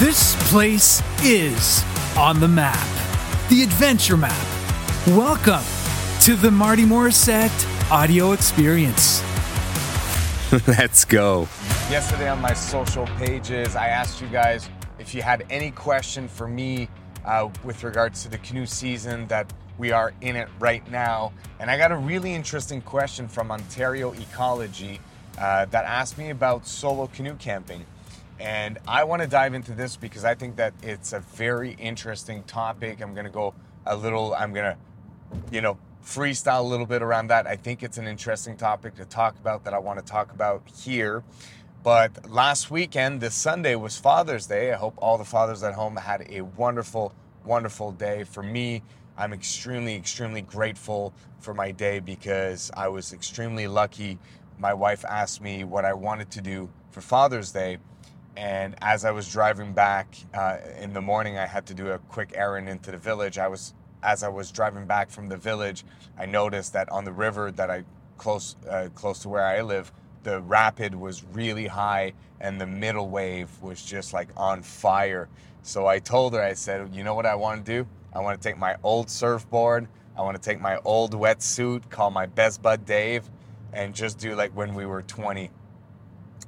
This 0.00 0.34
place 0.50 1.00
is 1.22 1.84
on 2.16 2.40
the 2.40 2.48
map, 2.48 2.84
the 3.48 3.62
adventure 3.62 4.16
map. 4.16 4.44
Welcome 5.06 5.62
to 6.22 6.34
the 6.34 6.50
Marty 6.50 6.82
Morissette 6.82 7.92
audio 7.92 8.32
experience. 8.32 9.22
Let's 10.66 11.04
go. 11.04 11.42
Yesterday 11.88 12.28
on 12.28 12.40
my 12.40 12.54
social 12.54 13.06
pages, 13.18 13.76
I 13.76 13.86
asked 13.86 14.20
you 14.20 14.26
guys 14.26 14.68
if 14.98 15.14
you 15.14 15.22
had 15.22 15.46
any 15.48 15.70
question 15.70 16.26
for 16.26 16.48
me 16.48 16.88
uh, 17.24 17.48
with 17.62 17.84
regards 17.84 18.24
to 18.24 18.28
the 18.28 18.38
canoe 18.38 18.66
season 18.66 19.28
that 19.28 19.52
we 19.78 19.92
are 19.92 20.12
in 20.22 20.34
it 20.34 20.48
right 20.58 20.90
now. 20.90 21.32
And 21.60 21.70
I 21.70 21.78
got 21.78 21.92
a 21.92 21.96
really 21.96 22.34
interesting 22.34 22.80
question 22.80 23.28
from 23.28 23.52
Ontario 23.52 24.12
Ecology 24.14 24.98
uh, 25.38 25.66
that 25.66 25.84
asked 25.84 26.18
me 26.18 26.30
about 26.30 26.66
solo 26.66 27.06
canoe 27.06 27.36
camping. 27.36 27.86
And 28.40 28.78
I 28.86 29.04
want 29.04 29.22
to 29.22 29.28
dive 29.28 29.54
into 29.54 29.72
this 29.72 29.96
because 29.96 30.24
I 30.24 30.34
think 30.34 30.56
that 30.56 30.74
it's 30.82 31.12
a 31.12 31.20
very 31.20 31.72
interesting 31.72 32.42
topic. 32.44 33.00
I'm 33.00 33.14
going 33.14 33.26
to 33.26 33.32
go 33.32 33.54
a 33.86 33.96
little, 33.96 34.34
I'm 34.34 34.52
going 34.52 34.74
to, 34.74 34.76
you 35.52 35.60
know, 35.60 35.78
freestyle 36.04 36.60
a 36.60 36.62
little 36.62 36.86
bit 36.86 37.02
around 37.02 37.28
that. 37.28 37.46
I 37.46 37.56
think 37.56 37.82
it's 37.82 37.96
an 37.96 38.06
interesting 38.06 38.56
topic 38.56 38.96
to 38.96 39.04
talk 39.04 39.38
about 39.38 39.64
that 39.64 39.72
I 39.74 39.78
want 39.78 39.98
to 39.98 40.04
talk 40.04 40.32
about 40.32 40.62
here. 40.76 41.22
But 41.82 42.30
last 42.30 42.70
weekend, 42.70 43.20
this 43.20 43.34
Sunday, 43.34 43.74
was 43.74 43.98
Father's 43.98 44.46
Day. 44.46 44.72
I 44.72 44.76
hope 44.76 44.94
all 44.98 45.18
the 45.18 45.24
fathers 45.24 45.62
at 45.62 45.74
home 45.74 45.96
had 45.96 46.26
a 46.30 46.40
wonderful, 46.40 47.14
wonderful 47.44 47.92
day. 47.92 48.24
For 48.24 48.42
me, 48.42 48.82
I'm 49.16 49.32
extremely, 49.32 49.94
extremely 49.94 50.42
grateful 50.42 51.12
for 51.40 51.54
my 51.54 51.70
day 51.70 52.00
because 52.00 52.70
I 52.74 52.88
was 52.88 53.12
extremely 53.12 53.68
lucky. 53.68 54.18
My 54.58 54.72
wife 54.72 55.04
asked 55.04 55.42
me 55.42 55.62
what 55.64 55.84
I 55.84 55.92
wanted 55.92 56.30
to 56.32 56.40
do 56.40 56.70
for 56.90 57.00
Father's 57.00 57.52
Day 57.52 57.78
and 58.36 58.74
as 58.80 59.04
I 59.04 59.10
was 59.10 59.30
driving 59.30 59.72
back 59.72 60.14
uh, 60.32 60.58
in 60.80 60.92
the 60.92 61.00
morning, 61.00 61.38
I 61.38 61.46
had 61.46 61.66
to 61.66 61.74
do 61.74 61.88
a 61.88 61.98
quick 61.98 62.32
errand 62.34 62.68
into 62.68 62.90
the 62.90 62.98
village. 62.98 63.38
I 63.38 63.48
was, 63.48 63.74
as 64.02 64.22
I 64.22 64.28
was 64.28 64.50
driving 64.50 64.86
back 64.86 65.10
from 65.10 65.28
the 65.28 65.36
village, 65.36 65.84
I 66.18 66.26
noticed 66.26 66.72
that 66.72 66.88
on 66.90 67.04
the 67.04 67.12
river 67.12 67.52
that 67.52 67.70
I 67.70 67.84
close 68.16 68.56
uh, 68.68 68.88
close 68.94 69.20
to 69.20 69.28
where 69.28 69.46
I 69.46 69.62
live, 69.62 69.92
the 70.24 70.40
rapid 70.40 70.94
was 70.94 71.24
really 71.32 71.66
high 71.66 72.14
and 72.40 72.60
the 72.60 72.66
middle 72.66 73.08
wave 73.08 73.50
was 73.62 73.84
just 73.84 74.12
like 74.12 74.28
on 74.36 74.62
fire. 74.62 75.28
So 75.62 75.86
I 75.86 75.98
told 75.98 76.34
her, 76.34 76.42
I 76.42 76.54
said, 76.54 76.94
you 76.94 77.04
know 77.04 77.14
what 77.14 77.26
I 77.26 77.34
want 77.34 77.64
to 77.64 77.82
do? 77.82 77.88
I 78.12 78.20
want 78.20 78.40
to 78.40 78.48
take 78.48 78.58
my 78.58 78.76
old 78.82 79.08
surfboard. 79.10 79.88
I 80.16 80.22
want 80.22 80.36
to 80.36 80.42
take 80.42 80.60
my 80.60 80.78
old 80.84 81.14
wetsuit, 81.14 81.88
call 81.90 82.10
my 82.10 82.26
best 82.26 82.62
bud 82.62 82.84
Dave, 82.84 83.28
and 83.72 83.94
just 83.94 84.18
do 84.18 84.34
like 84.34 84.52
when 84.52 84.74
we 84.74 84.86
were 84.86 85.02
20 85.02 85.50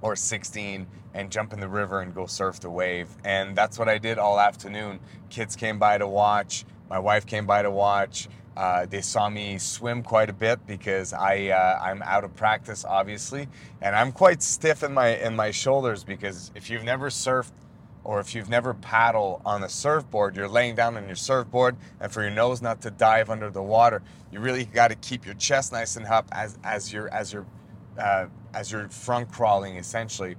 or 0.03 0.15
16 0.15 0.87
and 1.17 1.33
jump 1.33 1.55
in 1.55 1.61
the 1.61 1.69
river 1.69 2.03
and 2.03 2.14
go 2.14 2.27
surf 2.27 2.61
the 2.61 2.70
wave. 2.70 3.09
And 3.25 3.56
that's 3.56 3.78
what 3.78 3.89
I 3.89 3.98
did 3.98 4.19
all 4.19 4.39
afternoon. 4.39 5.00
Kids 5.31 5.56
came 5.56 5.78
by 5.78 5.98
to 5.98 6.06
watch. 6.06 6.64
My 6.91 6.98
wife 6.98 7.27
came 7.27 7.47
by 7.47 7.62
to 7.62 7.70
watch. 7.70 8.28
Uh, 8.56 8.86
they 8.86 9.00
saw 9.00 9.28
me 9.28 9.59
swim 9.59 10.03
quite 10.03 10.31
a 10.31 10.33
bit 10.33 10.67
because 10.67 11.12
I 11.12 11.48
uh, 11.48 11.78
I'm 11.83 12.03
out 12.03 12.25
of 12.25 12.34
practice, 12.37 12.84
obviously, 12.87 13.48
and 13.83 13.94
I'm 13.94 14.12
quite 14.12 14.42
stiff 14.42 14.83
in 14.83 14.94
my 14.94 15.17
in 15.17 15.37
my 15.37 15.50
shoulders 15.50 16.05
because 16.05 16.53
if 16.55 16.70
you've 16.70 16.84
never 16.84 17.11
surfed 17.11 17.53
or 18.05 18.20
if 18.20 18.34
you've 18.34 18.48
never 18.48 18.72
paddled 18.72 19.42
on 19.44 19.64
a 19.64 19.69
surfboard, 19.69 20.37
you're 20.37 20.48
laying 20.48 20.75
down 20.75 20.97
on 20.97 21.06
your 21.06 21.17
surfboard, 21.17 21.77
and 22.00 22.11
for 22.11 22.22
your 22.22 22.31
nose 22.31 22.62
not 22.62 22.81
to 22.83 22.91
dive 22.91 23.28
under 23.28 23.50
the 23.50 23.62
water, 23.62 24.00
you 24.31 24.41
really 24.41 24.64
got 24.64 24.89
to 24.89 24.94
keep 24.94 25.27
your 25.27 25.34
chest 25.34 25.72
nice 25.72 25.97
and 25.97 26.06
up 26.06 26.27
as 26.33 26.56
as 26.64 26.91
you're 26.91 27.12
as 27.12 27.34
you're 27.34 27.47
uh, 27.98 28.27
as 28.55 28.72
you're 28.72 28.89
front 28.89 29.31
crawling 29.31 29.77
essentially 29.77 30.37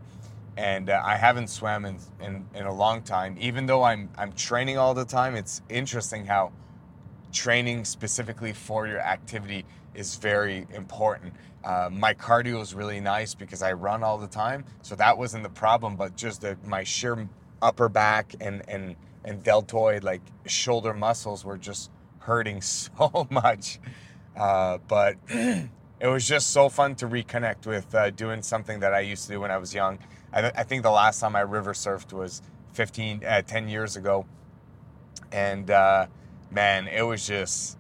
and 0.58 0.90
uh, 0.90 1.02
I 1.06 1.16
haven't 1.16 1.48
swam 1.48 1.86
in, 1.86 1.98
in, 2.20 2.46
in 2.56 2.66
a 2.66 2.74
long 2.74 3.04
time. 3.04 3.38
Even 3.40 3.68
though 3.68 3.84
I'm 3.84 4.10
I'm 4.18 4.34
training 4.34 4.78
all 4.78 4.94
the 4.94 5.06
time, 5.06 5.36
it's 5.36 5.62
interesting 5.70 6.26
how 6.26 6.52
training 7.32 7.86
specifically 7.86 8.54
for 8.54 8.88
your 8.88 9.00
activity 9.00 9.66
is 9.94 10.16
very 10.16 10.68
important. 10.74 11.34
Uh, 11.64 11.90
my 11.92 12.14
cardio 12.14 12.62
is 12.62 12.74
really 12.74 13.00
nice 13.00 13.36
because 13.36 13.62
I 13.62 13.74
run 13.74 14.04
all 14.04 14.18
the 14.18 14.28
time, 14.28 14.66
so 14.82 14.96
that 14.96 15.18
wasn't 15.18 15.44
the 15.44 15.50
problem. 15.50 15.96
But 15.96 16.16
just 16.16 16.42
the, 16.42 16.58
my 16.66 16.84
sheer 16.84 17.28
upper 17.62 17.90
back 17.90 18.34
and 18.42 18.64
and 18.68 18.96
and 19.26 19.44
deltoid 19.44 20.04
like 20.04 20.22
shoulder 20.46 20.94
muscles 20.94 21.46
were 21.46 21.58
just 21.58 21.92
hurting 22.20 22.62
so 22.62 23.28
much. 23.30 23.80
Uh, 24.36 24.78
but 24.88 25.16
it 26.00 26.08
was 26.08 26.28
just 26.28 26.52
so 26.52 26.70
fun 26.70 26.96
to 26.96 27.08
reconnect 27.08 27.66
with 27.66 27.94
uh, 27.96 28.10
doing 28.12 28.42
something 28.42 28.80
that 28.80 28.94
I 28.94 29.00
used 29.00 29.26
to 29.26 29.34
do 29.34 29.40
when 29.40 29.52
I 29.52 29.58
was 29.58 29.74
young 29.74 30.00
I, 30.32 30.42
th- 30.42 30.54
I 30.56 30.64
think 30.64 30.84
the 30.84 30.92
last 30.92 31.20
time 31.20 31.36
I 31.36 31.42
river 31.42 31.74
surfed 31.74 32.14
was 32.14 32.42
15, 32.74 33.24
uh, 33.26 33.42
10 33.42 33.70
years 33.70 33.96
ago. 33.96 34.26
And 35.32 35.72
uh, 35.72 36.08
man, 36.52 36.88
it 36.88 37.02
was 37.02 37.26
just 37.26 37.78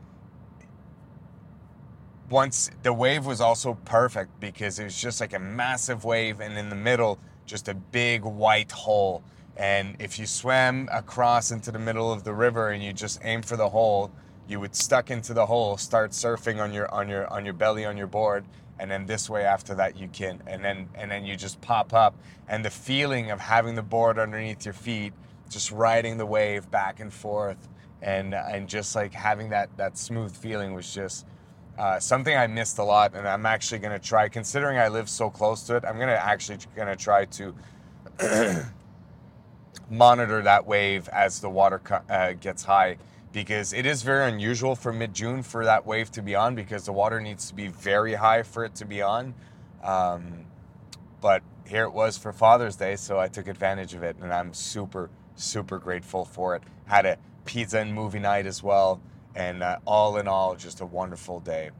once 2.30 2.70
the 2.84 2.92
wave 2.92 3.26
was 3.26 3.40
also 3.40 3.76
perfect 3.86 4.40
because 4.40 4.80
it 4.80 4.86
was 4.86 5.00
just 5.00 5.22
like 5.22 5.34
a 5.34 5.40
massive 5.40 6.04
wave, 6.04 6.42
and 6.42 6.58
in 6.58 6.70
the 6.70 6.76
middle, 6.76 7.20
just 7.46 7.70
a 7.70 7.74
big 7.74 8.24
white 8.24 8.72
hole. 8.72 9.24
And 9.56 9.96
if 10.00 10.20
you 10.20 10.26
swam 10.26 10.90
across 10.92 11.52
into 11.52 11.72
the 11.72 11.80
middle 11.80 12.12
of 12.12 12.24
the 12.24 12.34
river 12.34 12.70
and 12.70 12.84
you 12.84 12.92
just 12.92 13.20
aim 13.24 13.42
for 13.42 13.56
the 13.56 13.70
hole, 13.70 14.12
you 14.47 14.59
would 14.59 14.75
stuck 14.75 15.12
into 15.12 15.34
the 15.34 15.46
hole, 15.46 15.78
start 15.78 16.12
surfing 16.12 16.62
on 16.62 16.74
your 16.74 16.94
on 16.94 17.09
your 17.09 17.28
on 17.28 17.46
your 17.46 17.53
belly 17.53 17.85
on 17.85 17.97
your 17.97 18.08
board, 18.08 18.46
and 18.80 18.90
then 18.90 19.06
this 19.06 19.30
way 19.30 19.44
after 19.44 19.75
that 19.75 19.97
you 19.97 20.08
can 20.08 20.41
and 20.47 20.63
then 20.63 20.90
and 20.96 21.09
then 21.09 21.25
you 21.25 21.35
just 21.35 21.59
pop 21.62 21.94
up 21.94 22.16
and 22.47 22.63
the 22.63 22.69
feeling 22.69 23.31
of 23.31 23.40
having 23.40 23.75
the 23.75 23.81
board 23.81 24.19
underneath 24.19 24.66
your 24.66 24.74
feet 24.74 25.13
just 25.50 25.72
riding 25.72 26.18
the 26.18 26.25
wave 26.25 26.69
back 26.69 27.00
and 27.00 27.12
forth 27.12 27.69
and 28.02 28.34
and 28.34 28.68
just 28.68 28.96
like 28.96 29.13
having 29.13 29.50
that 29.50 29.69
that 29.78 29.97
smooth 29.97 30.36
feeling 30.36 30.74
was 30.74 30.94
just 30.94 31.25
uh, 31.78 32.00
something 32.00 32.36
I 32.36 32.47
missed 32.47 32.80
a 32.80 32.84
lot, 32.84 33.13
and 33.13 33.28
I'm 33.28 33.46
actually 33.46 33.80
to 33.91 34.00
try. 34.00 34.30
Considering 34.30 34.80
I 34.80 34.88
live 34.88 35.07
so 35.07 35.30
close 35.30 35.62
to 35.63 35.75
it, 35.75 35.86
I'm 35.86 36.00
to 36.07 36.25
actually 36.25 36.57
to 36.75 36.96
try 36.96 37.25
to 37.25 37.53
monitor 39.91 40.41
that 40.41 40.66
wave 40.66 41.07
as 41.09 41.40
the 41.40 41.50
water 41.50 41.80
uh, 42.09 42.34
gets 42.34 42.63
high 42.63 42.97
because 43.34 43.74
it 43.74 43.86
is 43.86 44.02
very 44.02 44.30
unusual 44.30 44.76
for 44.76 44.94
mid 44.94 45.14
June 45.14 45.44
for 45.44 45.66
that 45.66 45.86
wave 45.86 46.12
to 46.12 46.22
be 46.22 46.36
on 46.36 46.56
because 46.56 46.86
the 46.86 46.94
water 46.94 47.20
needs 47.20 47.50
to 47.50 47.56
be 47.56 47.68
very 47.68 48.14
high 48.14 48.44
for 48.44 48.66
it 48.66 48.76
to 48.76 48.86
be 48.86 49.02
on. 49.02 49.34
Um, 49.84 50.46
but 51.22 51.44
here 51.68 51.84
it 51.84 51.94
was 51.94 52.18
for 52.18 52.32
Father's 52.32 52.76
Day, 52.76 52.96
so 52.96 53.20
I 53.20 53.28
took 53.28 53.48
advantage 53.48 53.94
of 53.94 54.04
it, 54.04 54.16
and 54.22 54.34
I'm 54.34 54.54
super, 54.54 55.10
super 55.36 55.78
grateful 55.80 56.26
for 56.26 56.56
it. 56.56 56.64
Had 56.86 57.06
a 57.06 57.18
pizza 57.46 57.80
and 57.80 57.94
movie 57.94 58.20
night 58.20 58.46
as 58.46 58.64
well, 58.64 59.02
and 59.36 59.62
uh, 59.62 59.78
all 59.86 60.18
in 60.18 60.28
all, 60.28 60.56
just 60.56 60.82
a 60.82 60.86
wonderful 60.86 61.40
day. 61.40 61.72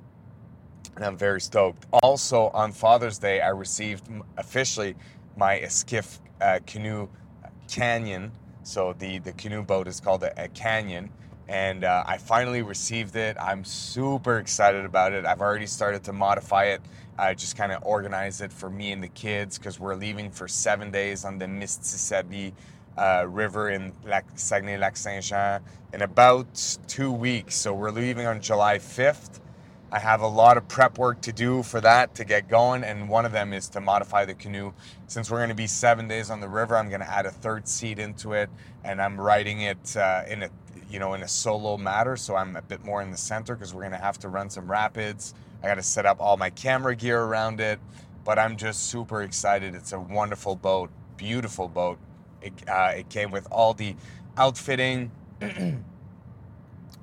And 0.96 1.06
I'm 1.06 1.18
very 1.18 1.42
stoked. 1.42 1.86
Also, 2.04 2.48
on 2.50 2.72
Father's 2.72 3.18
Day, 3.20 3.42
I 3.42 3.50
received 3.50 4.10
officially 4.38 4.96
my 5.38 5.62
Skiff 5.68 6.20
uh, 6.42 6.60
canoe 6.66 7.08
canyon. 7.70 8.32
So 8.64 8.94
the, 8.98 9.20
the 9.20 9.34
canoe 9.34 9.64
boat 9.64 9.88
is 9.88 10.00
called 10.00 10.24
a, 10.24 10.44
a 10.44 10.48
canyon 10.50 11.10
and 11.48 11.84
uh, 11.84 12.04
I 12.06 12.18
finally 12.18 12.62
received 12.62 13.16
it. 13.16 13.38
I'm 13.40 13.64
super 13.64 14.40
excited 14.40 14.86
about 14.86 15.14
it. 15.14 15.26
I've 15.26 15.42
already 15.42 15.68
started 15.68 16.04
to 16.06 16.14
modify 16.14 16.66
it. 16.66 16.82
I 17.18 17.34
just 17.34 17.56
kind 17.56 17.72
of 17.72 17.84
organized 17.84 18.42
it 18.42 18.52
for 18.52 18.70
me 18.70 18.92
and 18.92 19.02
the 19.02 19.08
kids 19.08 19.58
because 19.58 19.80
we're 19.80 19.96
leaving 19.96 20.30
for 20.30 20.48
seven 20.48 20.92
days 20.92 21.26
on 21.26 21.38
the 21.38 21.46
Mistassibi 21.46 22.54
uh, 22.98 23.26
River 23.28 23.70
in 23.70 23.94
Lac- 24.04 24.26
Saguenay-Lac 24.36 24.98
Saint-Jean 24.98 25.62
in 25.94 26.02
about 26.02 26.78
two 26.88 27.12
weeks. 27.12 27.56
So 27.56 27.74
we're 27.74 27.92
leaving 27.92 28.26
on 28.28 28.42
July 28.42 28.78
5th. 28.78 29.40
I 29.90 30.00
have 30.00 30.20
a 30.20 30.28
lot 30.28 30.58
of 30.58 30.68
prep 30.68 30.98
work 30.98 31.22
to 31.22 31.32
do 31.32 31.64
for 31.64 31.80
that 31.80 32.14
to 32.16 32.26
get 32.26 32.50
going, 32.50 32.84
and 32.84 33.08
one 33.08 33.26
of 33.26 33.32
them 33.32 33.54
is 33.54 33.70
to 33.70 33.80
modify 33.80 34.26
the 34.26 34.34
canoe. 34.34 34.74
Since 35.08 35.32
we're 35.32 35.38
going 35.38 35.50
to 35.50 35.56
be 35.56 35.68
seven 35.68 36.10
days 36.10 36.30
on 36.30 36.42
the 36.42 36.50
river, 36.50 36.76
I'm 36.76 36.90
going 36.90 37.00
to 37.00 37.10
add 37.10 37.26
a 37.26 37.32
third 37.32 37.70
seat 37.70 37.98
into 37.98 38.34
it, 38.34 38.50
and 38.84 39.02
I'm 39.02 39.20
riding 39.20 39.62
it 39.62 39.96
uh, 39.96 40.24
in 40.28 40.44
a 40.44 40.50
you 40.90 41.00
know, 41.00 41.14
in 41.14 41.24
a 41.24 41.28
solo 41.28 41.78
matter. 41.78 42.16
So 42.16 42.36
I'm 42.36 42.56
a 42.56 42.62
bit 42.62 42.84
more 42.84 43.02
in 43.02 43.12
the 43.12 43.18
center 43.18 43.56
because 43.56 43.74
we're 43.74 43.82
going 43.82 43.92
to 43.92 43.98
have 43.98 44.18
to 44.20 44.30
run 44.30 44.50
some 44.50 44.70
rapids. 44.70 45.34
I 45.64 45.68
got 45.68 45.76
to 45.76 45.84
set 45.84 46.06
up 46.06 46.20
all 46.20 46.38
my 46.38 46.50
camera 46.50 46.96
gear 46.96 47.22
around 47.22 47.60
it. 47.60 47.80
But 48.24 48.38
I'm 48.38 48.58
just 48.58 48.90
super 48.90 49.22
excited. 49.24 49.74
It's 49.74 49.94
a 49.94 50.00
wonderful 50.00 50.56
boat, 50.56 50.90
beautiful 51.16 51.70
boat. 51.70 51.98
It, 52.42 52.54
uh, 52.68 52.94
it 52.98 53.10
came 53.10 53.32
with 53.32 53.48
all 53.52 53.74
the 53.74 53.96
outfitting, 54.36 55.12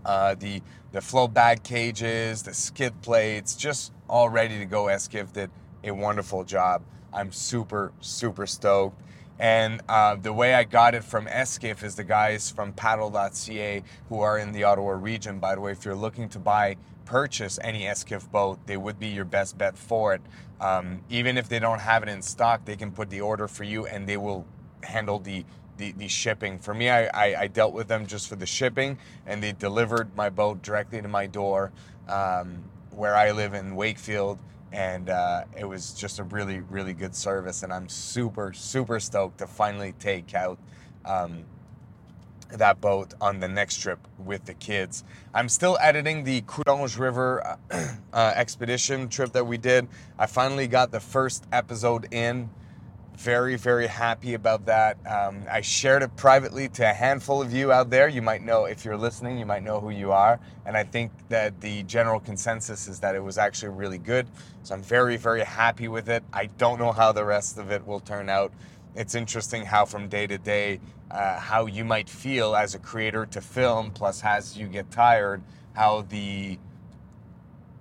uh, 0.05 0.35
the 0.35 0.63
the 0.93 1.01
flow 1.01 1.27
bag 1.27 1.65
cages, 1.65 2.43
the 2.43 2.55
skid 2.55 3.03
plates, 3.03 3.57
just 3.57 3.93
all 4.09 4.29
ready 4.29 4.59
to 4.59 4.65
go. 4.67 4.85
Esquif 4.85 5.33
did 5.33 5.51
a 5.83 5.91
wonderful 5.93 6.45
job. 6.45 6.83
I'm 7.13 7.33
super 7.33 7.93
super 8.01 8.47
stoked. 8.47 9.01
And 9.39 9.81
uh, 9.89 10.17
the 10.17 10.33
way 10.33 10.55
I 10.55 10.65
got 10.65 10.95
it 10.95 11.03
from 11.03 11.27
Esquif 11.27 11.83
is 11.83 11.97
the 11.97 12.05
guys 12.05 12.51
from 12.51 12.73
paddle.ca 12.73 13.83
who 14.09 14.21
are 14.21 14.39
in 14.39 14.53
the 14.53 14.65
Ottawa 14.65 14.93
region. 14.93 15.39
By 15.39 15.55
the 15.55 15.61
way, 15.61 15.73
if 15.73 15.85
you're 15.85 15.95
looking 15.95 16.29
to 16.31 16.39
buy, 16.39 16.77
purchase 17.05 17.59
any 17.63 17.83
Esquif 17.83 18.31
boat, 18.31 18.59
they 18.67 18.77
would 18.77 18.99
be 18.99 19.09
your 19.09 19.25
best 19.25 19.59
bet 19.59 19.77
for 19.77 20.15
it. 20.15 20.23
Um, 20.61 21.03
even 21.11 21.37
if 21.37 21.49
they 21.49 21.59
don't 21.59 21.81
have 21.81 22.03
it 22.03 22.09
in 22.09 22.23
stock, 22.23 22.65
they 22.65 22.77
can 22.77 22.93
put 22.93 23.11
the 23.11 23.21
order 23.21 23.49
for 23.49 23.65
you 23.65 23.87
and 23.87 24.09
they 24.09 24.17
will 24.17 24.47
handle 24.83 25.19
the 25.19 25.45
the, 25.77 25.93
the 25.93 26.07
shipping. 26.07 26.59
For 26.59 26.73
me, 26.73 26.89
I, 26.89 27.07
I, 27.07 27.41
I, 27.41 27.47
dealt 27.49 27.73
with 27.73 27.89
them 27.89 28.07
just 28.07 28.29
for 28.29 28.37
the 28.37 28.47
shipping, 28.47 28.97
and 29.27 29.43
they 29.43 29.51
delivered 29.51 30.15
my 30.17 30.31
boat 30.31 30.63
directly 30.63 31.03
to 31.03 31.09
my 31.09 31.27
door 31.27 31.73
um, 32.09 32.63
where 32.91 33.17
I 33.17 33.33
live 33.33 33.55
in 33.55 33.75
Wakefield. 33.75 34.39
And 34.75 35.09
uh, 35.09 35.45
it 35.57 35.65
was 35.65 35.93
just 35.95 36.19
a 36.19 36.25
really, 36.25 36.59
really 36.59 36.95
good 36.95 37.15
service. 37.15 37.63
And 37.63 37.73
I'm 37.73 37.89
super, 37.89 38.53
super 38.53 38.99
stoked 38.99 39.39
to 39.39 39.47
finally 39.47 39.95
take 40.01 40.35
out 40.35 40.59
um, 41.05 41.45
that 42.51 42.81
boat 42.81 43.15
on 43.21 43.39
the 43.39 43.47
next 43.47 43.77
trip 43.77 44.01
with 44.19 44.47
the 44.47 44.55
kids. 44.55 45.05
I'm 45.33 45.49
still 45.49 45.79
editing 45.81 46.25
the 46.25 46.43
Coulonge 46.43 46.99
River 46.99 47.57
uh, 47.71 47.87
uh, 48.13 48.33
expedition 48.35 49.09
trip 49.09 49.33
that 49.33 49.47
we 49.47 49.59
did. 49.59 49.87
I 50.19 50.27
finally 50.27 50.67
got 50.67 50.91
the 50.91 51.01
first 51.01 51.45
episode 51.53 52.13
in 52.13 52.51
very, 53.17 53.57
very 53.57 53.87
happy 53.87 54.35
about 54.35 54.67
that. 54.67 54.99
Um, 55.07 55.45
I 55.51 55.61
shared 55.61 56.03
it 56.03 56.15
privately 56.17 56.69
to 56.71 56.91
a 56.91 56.93
handful 56.93 57.41
of 57.41 57.53
you 57.53 57.73
out 57.73 57.91
there. 57.91 58.09
You 58.09 58.23
might 58.23 58.43
know, 58.43 58.65
if 58.65 58.85
you're 58.85 58.97
listening, 58.97 59.39
you 59.39 59.47
might 59.47 59.63
know 59.63 59.81
who 59.81 59.91
you 59.91 60.13
are. 60.13 60.41
And 60.67 60.77
I 60.77 60.85
think 60.85 61.13
that 61.29 61.61
the 61.61 61.85
general 61.85 62.21
consensus 62.21 62.89
is 62.89 63.01
that 63.01 63.15
it 63.15 63.23
was 63.23 63.39
actually 63.39 63.71
really 63.71 63.99
good. 63.99 64.27
So 64.63 64.75
I'm 64.75 64.83
very, 64.83 65.17
very 65.17 65.45
happy 65.45 65.89
with 65.89 66.09
it. 66.09 66.25
I 66.33 66.47
don't 66.47 66.79
know 66.79 66.93
how 66.93 67.13
the 67.13 67.25
rest 67.25 67.59
of 67.59 67.71
it 67.71 67.87
will 67.87 68.01
turn 68.01 68.29
out. 68.29 68.53
It's 68.97 69.15
interesting 69.15 69.65
how, 69.65 69.85
from 69.85 70.09
day 70.09 70.27
to 70.27 70.39
day, 70.39 70.81
uh, 71.11 71.39
how 71.39 71.67
you 71.67 71.85
might 71.85 72.09
feel 72.09 72.55
as 72.57 72.75
a 72.75 72.79
creator 72.79 73.27
to 73.27 73.41
film, 73.41 73.91
plus 73.91 74.23
as 74.25 74.57
you 74.57 74.67
get 74.67 74.91
tired, 74.91 75.43
how 75.75 76.03
the 76.03 76.59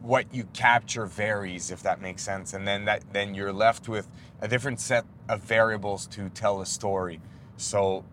what 0.04 0.34
you 0.34 0.44
capture 0.52 1.06
varies 1.06 1.72
if 1.72 1.82
that 1.82 2.02
makes 2.02 2.22
sense 2.22 2.54
and 2.54 2.68
then 2.68 2.84
that 2.84 3.02
then 3.14 3.34
you're 3.34 3.54
left 3.54 3.88
with 3.88 4.06
a 4.44 4.48
different 4.48 4.78
set 4.82 5.06
of 5.30 5.42
variables 5.42 6.06
to 6.06 6.28
tell 6.30 6.60
a 6.60 6.66
story. 6.66 7.22
So 7.56 8.04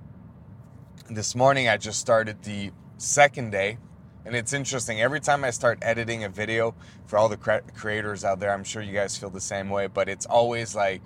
this 1.11 1.35
morning 1.35 1.67
i 1.69 1.77
just 1.77 1.99
started 1.99 2.41
the 2.45 2.71
second 2.97 3.51
day 3.51 3.79
and 4.25 4.37
it's 4.37 4.53
interesting. 4.53 5.03
Every 5.03 5.19
time 5.19 5.43
i 5.43 5.51
start 5.51 5.81
editing 5.83 6.23
a 6.23 6.29
video 6.29 6.73
for 7.07 7.19
all 7.19 7.29
the 7.29 7.37
cre- 7.37 7.67
creators 7.75 8.25
out 8.25 8.39
there 8.39 8.53
i'm 8.53 8.63
sure 8.63 8.81
you 8.81 8.93
guys 8.93 9.19
feel 9.19 9.29
the 9.29 9.41
same 9.41 9.69
way 9.69 9.89
but 9.89 10.09
it's 10.09 10.25
always 10.25 10.77
like 10.77 11.03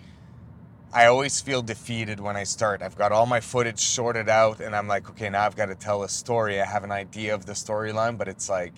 i 0.93 1.07
always 1.07 1.41
feel 1.41 1.63
defeated 1.63 2.21
when 2.21 2.37
i 2.37 2.45
start. 2.45 2.83
I've 2.83 2.99
got 2.99 3.11
all 3.11 3.25
my 3.25 3.41
footage 3.41 3.81
sorted 3.81 4.29
out 4.29 4.61
and 4.61 4.77
i'm 4.77 4.89
like 4.89 5.09
okay 5.09 5.31
now 5.31 5.47
i've 5.47 5.57
got 5.57 5.67
to 5.67 5.75
tell 5.75 6.03
a 6.03 6.09
story. 6.09 6.61
I 6.61 6.67
have 6.67 6.85
an 6.85 6.93
idea 6.93 7.35
of 7.35 7.47
the 7.47 7.55
storyline 7.55 8.19
but 8.19 8.29
it's 8.29 8.51
like 8.51 8.75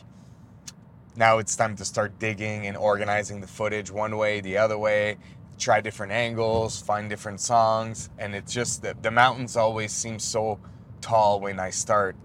now 1.16 1.38
it's 1.38 1.56
time 1.56 1.75
to 1.76 1.84
start 1.84 2.19
digging 2.20 2.69
and 2.69 2.76
organizing 2.76 3.40
the 3.40 3.46
footage 3.46 3.90
one 3.90 4.19
way, 4.19 4.40
the 4.40 4.58
other 4.58 4.76
way, 4.76 5.16
try 5.58 5.81
different 5.81 6.12
angles, 6.12 6.81
find 6.81 7.08
different 7.08 7.41
songs. 7.41 8.11
And 8.19 8.35
it's 8.35 8.53
just 8.53 8.82
that 8.82 9.03
the 9.03 9.11
mountains 9.11 9.56
always 9.56 9.93
seem 9.93 10.19
so 10.19 10.58
tall 11.00 11.41
when 11.41 11.58
I 11.61 11.70
start. 11.70 12.17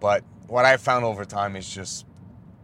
But 0.00 0.24
what 0.46 0.64
I 0.64 0.76
found 0.76 1.04
over 1.04 1.24
time 1.24 1.56
is 1.56 1.72
just 1.72 2.06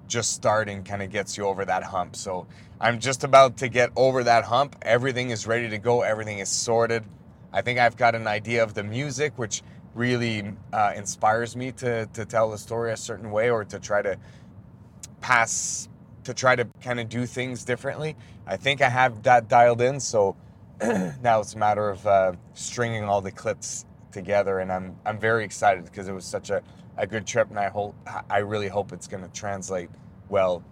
just 0.07 0.33
starting 0.33 0.85
kind 0.85 1.03
of 1.03 1.11
gets 1.11 1.37
you 1.37 1.45
over 1.45 1.65
that 1.65 1.83
hump. 1.83 2.15
So 2.15 2.47
I'm 2.81 3.01
just 3.01 3.25
about 3.25 3.57
to 3.59 3.69
get 3.69 3.91
over 3.97 4.23
that 4.25 4.45
hump. 4.45 4.77
Everything 4.83 5.31
is 5.31 5.47
ready 5.47 5.69
to 5.69 5.79
go. 5.79 6.03
Everything 6.03 6.39
is 6.39 6.49
sorted. 6.49 7.05
I 7.53 7.63
think 7.63 7.79
I've 7.79 7.97
got 7.97 8.15
an 8.15 8.27
idea 8.27 8.63
of 8.63 8.75
the 8.75 8.85
music, 8.85 9.33
which 9.37 9.63
really 9.95 10.53
uh, 10.73 10.93
inspires 10.95 11.57
me 11.57 11.73
to 11.73 12.07
to 12.13 12.25
tell 12.25 12.51
the 12.51 12.59
story 12.59 12.93
a 12.93 12.97
certain 12.97 13.31
way 13.31 13.51
or 13.51 13.65
to 13.65 13.79
try 13.79 14.03
to 14.03 14.19
pass 15.21 15.89
to 16.27 16.35
try 16.35 16.57
to 16.57 16.67
kind 16.83 16.99
of 16.99 17.09
do 17.09 17.25
things 17.25 17.65
differently. 17.65 18.17
I 18.47 18.57
think 18.57 18.83
I 18.83 18.89
have 18.89 19.23
that 19.23 19.49
dialed 19.49 19.81
in. 19.81 20.01
So 20.01 20.37
now 20.83 21.41
it's 21.41 21.55
a 21.55 21.59
matter 21.59 21.89
of 21.89 22.07
uh, 22.07 22.33
stringing 22.55 23.05
all 23.05 23.21
the 23.21 23.31
clips 23.31 23.87
together, 24.13 24.59
and 24.59 24.71
I'm 24.73 24.97
I'm 25.07 25.19
very 25.19 25.45
excited 25.45 25.85
because 25.85 26.09
it 26.09 26.13
was 26.13 26.25
such 26.25 26.51
a, 26.51 26.63
a 26.97 27.07
good 27.07 27.27
trip, 27.27 27.49
and 27.51 27.59
I 27.59 27.69
hope 27.69 27.95
I 28.29 28.39
really 28.39 28.69
hope 28.69 28.93
it's 28.93 29.07
going 29.07 29.23
to 29.23 29.31
translate 29.31 29.89
well 30.29 30.65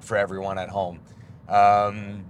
for 0.00 0.16
everyone 0.16 0.58
at 0.58 0.68
home. 0.68 1.00
Um, 1.48 2.24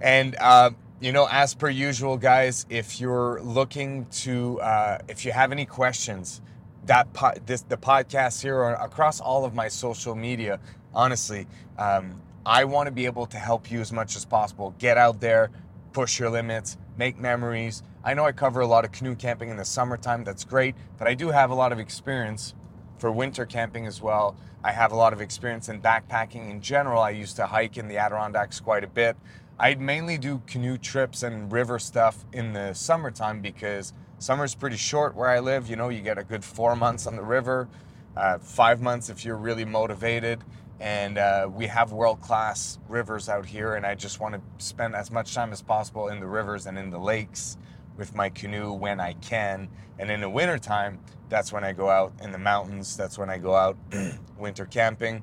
and 0.00 0.36
uh, 0.40 0.70
you 1.00 1.12
know, 1.12 1.28
as 1.30 1.54
per 1.54 1.68
usual, 1.68 2.16
guys, 2.16 2.64
if 2.70 3.00
you're 3.00 3.40
looking 3.42 4.06
to, 4.06 4.60
uh, 4.60 4.98
if 5.08 5.24
you 5.24 5.32
have 5.32 5.52
any 5.52 5.66
questions, 5.66 6.40
that 6.86 7.12
po- 7.12 7.34
this 7.44 7.62
the 7.62 7.76
podcast 7.76 8.42
here 8.42 8.56
or 8.56 8.72
across 8.72 9.20
all 9.20 9.44
of 9.44 9.54
my 9.54 9.68
social 9.68 10.14
media 10.14 10.58
honestly 10.94 11.46
um, 11.78 12.20
i 12.44 12.64
want 12.64 12.86
to 12.86 12.92
be 12.92 13.06
able 13.06 13.26
to 13.26 13.38
help 13.38 13.70
you 13.70 13.80
as 13.80 13.92
much 13.92 14.16
as 14.16 14.24
possible. 14.24 14.74
Get 14.78 14.96
out 14.96 15.20
there 15.20 15.50
push 15.92 16.18
your 16.18 16.30
limits 16.30 16.76
make 16.96 17.18
memories. 17.18 17.82
I 18.04 18.14
know 18.14 18.24
i 18.24 18.32
cover 18.32 18.60
a 18.60 18.66
lot 18.66 18.84
of 18.84 18.92
canoe 18.92 19.14
camping 19.14 19.50
in 19.50 19.56
the 19.56 19.64
summertime. 19.64 20.24
That's 20.24 20.44
great 20.44 20.74
but 20.98 21.08
i 21.08 21.14
do 21.14 21.28
have 21.28 21.50
a 21.50 21.54
lot 21.54 21.72
of 21.72 21.78
experience 21.78 22.54
for 22.98 23.10
winter 23.10 23.46
camping 23.46 23.86
as 23.86 24.02
well. 24.02 24.36
I 24.62 24.72
have 24.72 24.92
a 24.92 24.96
lot 24.96 25.14
of 25.14 25.22
experience 25.22 25.70
in 25.70 25.80
backpacking. 25.80 26.50
In 26.50 26.60
general 26.60 27.00
i 27.02 27.10
used 27.10 27.36
to 27.36 27.46
hike 27.46 27.76
in 27.76 27.88
the 27.88 27.98
adirondacks 27.98 28.60
quite 28.60 28.84
a 28.84 28.88
bit. 28.88 29.16
I 29.58 29.74
mainly 29.74 30.16
do 30.16 30.40
canoe 30.46 30.78
trips 30.78 31.22
and 31.22 31.52
river 31.52 31.78
stuff 31.78 32.24
in 32.32 32.54
the 32.54 32.72
summertime 32.72 33.42
because 33.42 33.92
Summer's 34.20 34.54
pretty 34.54 34.76
short 34.76 35.14
where 35.14 35.30
I 35.30 35.40
live. 35.40 35.70
You 35.70 35.76
know, 35.76 35.88
you 35.88 36.02
get 36.02 36.18
a 36.18 36.24
good 36.24 36.44
four 36.44 36.76
months 36.76 37.06
on 37.06 37.16
the 37.16 37.22
river, 37.22 37.68
uh, 38.14 38.36
five 38.36 38.82
months 38.82 39.08
if 39.08 39.24
you're 39.24 39.36
really 39.36 39.64
motivated. 39.64 40.44
And 40.80 41.18
uh, 41.18 41.48
we 41.52 41.66
have 41.66 41.92
world 41.92 42.22
class 42.22 42.78
rivers 42.88 43.28
out 43.28 43.44
here, 43.44 43.74
and 43.74 43.84
I 43.84 43.94
just 43.94 44.18
want 44.18 44.34
to 44.34 44.40
spend 44.64 44.96
as 44.96 45.10
much 45.10 45.34
time 45.34 45.52
as 45.52 45.60
possible 45.60 46.08
in 46.08 46.20
the 46.20 46.26
rivers 46.26 46.64
and 46.66 46.78
in 46.78 46.88
the 46.90 46.98
lakes 46.98 47.58
with 47.98 48.14
my 48.14 48.30
canoe 48.30 48.72
when 48.72 48.98
I 48.98 49.12
can. 49.12 49.68
And 49.98 50.10
in 50.10 50.22
the 50.22 50.30
wintertime, 50.30 50.98
that's 51.28 51.52
when 51.52 51.64
I 51.64 51.72
go 51.72 51.90
out 51.90 52.14
in 52.22 52.32
the 52.32 52.38
mountains. 52.38 52.96
That's 52.96 53.18
when 53.18 53.28
I 53.28 53.36
go 53.36 53.54
out 53.54 53.76
winter 54.38 54.64
camping, 54.64 55.22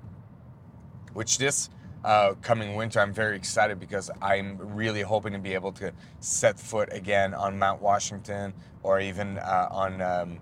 which 1.14 1.40
this 1.40 1.72
uh, 2.04 2.36
coming 2.44 2.76
winter, 2.76 3.00
I'm 3.00 3.14
very 3.14 3.36
excited 3.36 3.80
because 3.80 4.12
I'm 4.22 4.58
really 4.60 5.02
hoping 5.02 5.34
to 5.34 5.40
be 5.40 5.56
able 5.56 5.72
to 5.74 5.92
set 6.20 6.60
foot 6.60 6.90
again 6.94 7.34
on 7.34 7.58
Mount 7.58 7.82
Washington 7.82 8.54
or 8.84 9.00
even 9.00 9.40
uh, 9.40 9.68
on 9.72 10.02
um, 10.02 10.40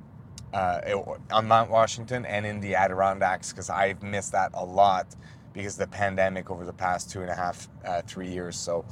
uh, 0.56 0.80
on 1.32 1.48
Mount 1.48 1.70
Washington 1.70 2.26
and 2.26 2.46
in 2.46 2.62
the 2.62 2.76
Adirondacks 2.76 3.52
because 3.52 3.70
I've 3.70 4.02
missed 4.02 4.32
that 4.32 4.52
a 4.54 4.64
lot 4.64 5.14
because 5.54 5.74
of 5.74 5.80
the 5.80 5.96
pandemic 5.96 6.50
over 6.50 6.64
the 6.64 6.74
past 6.74 7.12
two 7.12 7.22
and 7.22 7.30
a 7.30 7.36
half, 7.36 7.68
uh, 7.86 8.02
three 8.04 8.30
years. 8.30 8.56
So 8.56 8.86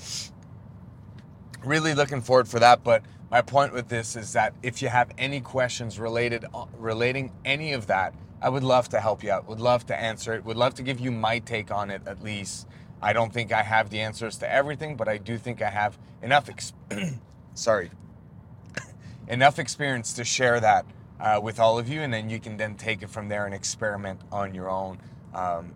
really 1.64 1.94
looking 1.94 2.20
forward 2.20 2.50
for 2.50 2.60
that. 2.60 2.84
But 2.84 3.04
my 3.32 3.42
point 3.42 3.74
with 3.74 3.88
this 3.88 4.18
is 4.18 4.34
that 4.34 4.54
if 4.62 4.82
you 4.82 4.90
have 4.90 5.12
any 5.18 5.40
questions 5.40 6.00
related 6.00 6.46
uh, 6.54 6.66
relating 6.78 7.32
any 7.46 7.72
of 7.72 7.88
that, 7.88 8.14
I 8.42 8.50
would 8.50 8.64
love 8.64 8.90
to 8.90 9.00
help 9.00 9.24
you 9.24 9.32
out. 9.32 9.48
Would 9.48 9.62
love 9.62 9.86
to 9.86 9.96
answer 9.96 10.34
it. 10.34 10.44
Would 10.44 10.58
love 10.58 10.74
to 10.76 10.84
give 10.84 11.00
you 11.00 11.12
my 11.12 11.40
take 11.40 11.72
on 11.72 11.90
it 11.90 12.02
at 12.06 12.22
least. 12.22 12.68
I 13.02 13.14
don't 13.14 13.32
think 13.32 13.54
I 13.54 13.64
have 13.64 13.90
the 13.90 14.02
answers 14.02 14.38
to 14.40 14.52
everything, 14.52 14.98
but 14.98 15.08
I 15.08 15.18
do 15.18 15.38
think 15.38 15.62
I 15.62 15.70
have 15.70 15.98
enough. 16.22 16.50
Ex- 16.50 16.74
sorry, 17.54 17.90
enough 19.30 19.60
experience 19.60 20.12
to 20.14 20.26
share 20.26 20.60
that 20.60 20.86
uh, 21.24 21.40
with 21.42 21.60
all 21.60 21.80
of 21.80 21.88
you, 21.88 22.02
and 22.02 22.14
then 22.14 22.30
you 22.30 22.40
can 22.40 22.58
then 22.58 22.76
take 22.76 23.02
it 23.02 23.10
from 23.10 23.30
there 23.30 23.46
and 23.46 23.56
experiment 23.56 24.20
on 24.32 24.54
your 24.54 24.70
own. 24.70 25.00
Um, 25.34 25.74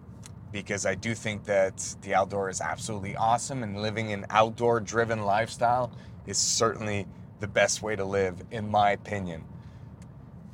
because 0.52 0.86
I 0.86 0.96
do 0.96 1.14
think 1.14 1.46
that 1.46 1.96
the 2.02 2.14
outdoor 2.14 2.50
is 2.50 2.62
absolutely 2.62 3.16
awesome, 3.16 3.64
and 3.64 3.82
living 3.82 4.12
an 4.12 4.26
outdoor-driven 4.30 5.24
lifestyle 5.24 5.92
is 6.26 6.38
certainly 6.38 7.08
the 7.40 7.48
best 7.48 7.82
way 7.82 7.96
to 7.96 8.06
live, 8.06 8.44
in 8.52 8.70
my 8.70 8.92
opinion. 8.92 9.44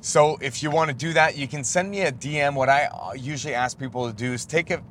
So 0.02 0.38
if 0.42 0.62
you 0.62 0.70
want 0.70 0.90
to 0.90 0.96
do 0.96 1.14
that, 1.14 1.38
you 1.38 1.48
can 1.48 1.64
send 1.64 1.90
me 1.90 2.02
a 2.02 2.12
DM. 2.12 2.56
What 2.56 2.70
I 2.70 2.86
uh, 2.86 3.14
usually 3.14 3.54
ask 3.56 3.80
people 3.80 4.08
to 4.08 4.14
do 4.14 4.34
is 4.34 4.46
take 4.46 4.70
a 4.70 4.84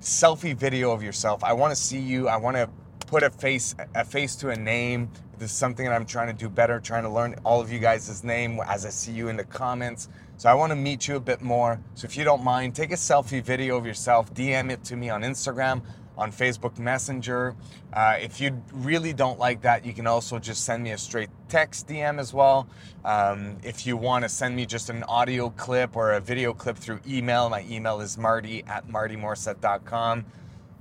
selfie 0.00 0.56
video 0.56 0.90
of 0.90 1.02
yourself. 1.02 1.44
I 1.44 1.52
want 1.52 1.70
to 1.70 1.76
see 1.76 1.98
you. 1.98 2.28
I 2.28 2.36
want 2.38 2.56
to 2.56 2.68
put 3.06 3.22
a 3.22 3.30
face 3.30 3.74
a 3.94 4.04
face 4.04 4.36
to 4.36 4.48
a 4.50 4.56
name. 4.56 5.10
This 5.38 5.52
is 5.52 5.56
something 5.56 5.86
that 5.86 5.94
I'm 5.94 6.04
trying 6.04 6.26
to 6.26 6.32
do 6.32 6.48
better, 6.48 6.80
trying 6.80 7.04
to 7.04 7.08
learn 7.08 7.36
all 7.44 7.60
of 7.60 7.70
you 7.70 7.78
guys' 7.78 8.24
name 8.24 8.60
as 8.66 8.84
I 8.84 8.90
see 8.90 9.12
you 9.12 9.28
in 9.28 9.36
the 9.36 9.44
comments. 9.44 10.08
So 10.36 10.48
I 10.48 10.54
want 10.54 10.70
to 10.70 10.76
meet 10.76 11.06
you 11.06 11.14
a 11.14 11.20
bit 11.20 11.42
more. 11.42 11.80
So 11.94 12.06
if 12.06 12.16
you 12.16 12.24
don't 12.24 12.42
mind, 12.42 12.74
take 12.74 12.90
a 12.90 12.96
selfie 12.96 13.42
video 13.42 13.76
of 13.76 13.86
yourself, 13.86 14.34
DM 14.34 14.70
it 14.70 14.82
to 14.84 14.96
me 14.96 15.10
on 15.10 15.22
Instagram 15.22 15.82
on 16.16 16.32
Facebook 16.32 16.78
Messenger. 16.78 17.54
Uh, 17.92 18.16
if 18.20 18.40
you 18.40 18.60
really 18.72 19.12
don't 19.12 19.38
like 19.38 19.62
that, 19.62 19.86
you 19.86 19.94
can 19.94 20.08
also 20.08 20.40
just 20.40 20.64
send 20.64 20.82
me 20.82 20.90
a 20.90 20.98
straight 20.98 21.30
text 21.48 21.86
DM 21.86 22.18
as 22.18 22.34
well. 22.34 22.68
Um, 23.04 23.58
if 23.62 23.86
you 23.86 23.96
want 23.96 24.24
to 24.24 24.28
send 24.28 24.56
me 24.56 24.66
just 24.66 24.90
an 24.90 25.04
audio 25.04 25.50
clip 25.50 25.94
or 25.94 26.12
a 26.12 26.20
video 26.20 26.52
clip 26.52 26.76
through 26.76 26.98
email, 27.06 27.48
my 27.48 27.64
email 27.70 28.00
is 28.00 28.18
marty 28.18 28.64
at 28.66 28.88
martymorissette.com. 28.88 30.24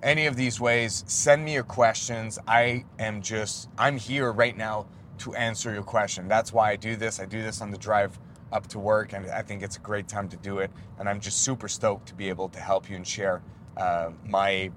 Any 0.03 0.27
of 0.27 0.35
these 0.35 0.59
ways, 0.59 1.03
send 1.07 1.43
me 1.43 1.53
your 1.53 1.63
questions. 1.63 2.37
I 2.47 2.85
am 2.99 3.21
just, 3.21 3.67
I'm 3.77 3.97
here 3.97 4.31
right 4.31 4.55
now 4.55 4.85
to 5.19 5.33
answer 5.33 5.73
your 5.73 5.83
question. 5.83 6.27
That's 6.27 6.53
why 6.53 6.71
I 6.71 6.75
do 6.75 6.95
this. 6.95 7.19
I 7.19 7.25
do 7.25 7.41
this 7.41 7.61
on 7.61 7.71
the 7.71 7.77
drive 7.77 8.19
up 8.51 8.67
to 8.67 8.79
work, 8.79 9.13
and 9.13 9.25
I 9.31 9.41
think 9.41 9.63
it's 9.63 9.77
a 9.77 9.79
great 9.79 10.07
time 10.07 10.29
to 10.29 10.37
do 10.37 10.59
it. 10.59 10.69
And 10.99 11.09
I'm 11.09 11.19
just 11.19 11.39
super 11.39 11.67
stoked 11.67 12.07
to 12.09 12.15
be 12.15 12.29
able 12.29 12.47
to 12.49 12.59
help 12.59 12.89
you 12.89 12.95
and 12.95 13.07
share 13.07 13.41
uh, 13.75 14.11
my 14.25 14.71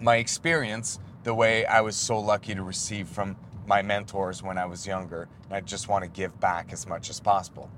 my 0.00 0.16
experience 0.16 0.98
the 1.24 1.34
way 1.34 1.64
I 1.64 1.80
was 1.80 1.96
so 1.96 2.18
lucky 2.18 2.54
to 2.54 2.62
receive 2.62 3.08
from 3.08 3.36
my 3.66 3.80
mentors 3.82 4.42
when 4.42 4.58
I 4.58 4.66
was 4.66 4.86
younger. 4.86 5.28
And 5.44 5.54
I 5.54 5.60
just 5.60 5.88
want 5.88 6.04
to 6.04 6.10
give 6.10 6.38
back 6.38 6.72
as 6.72 6.86
much 6.86 7.10
as 7.10 7.18
possible. 7.18 7.70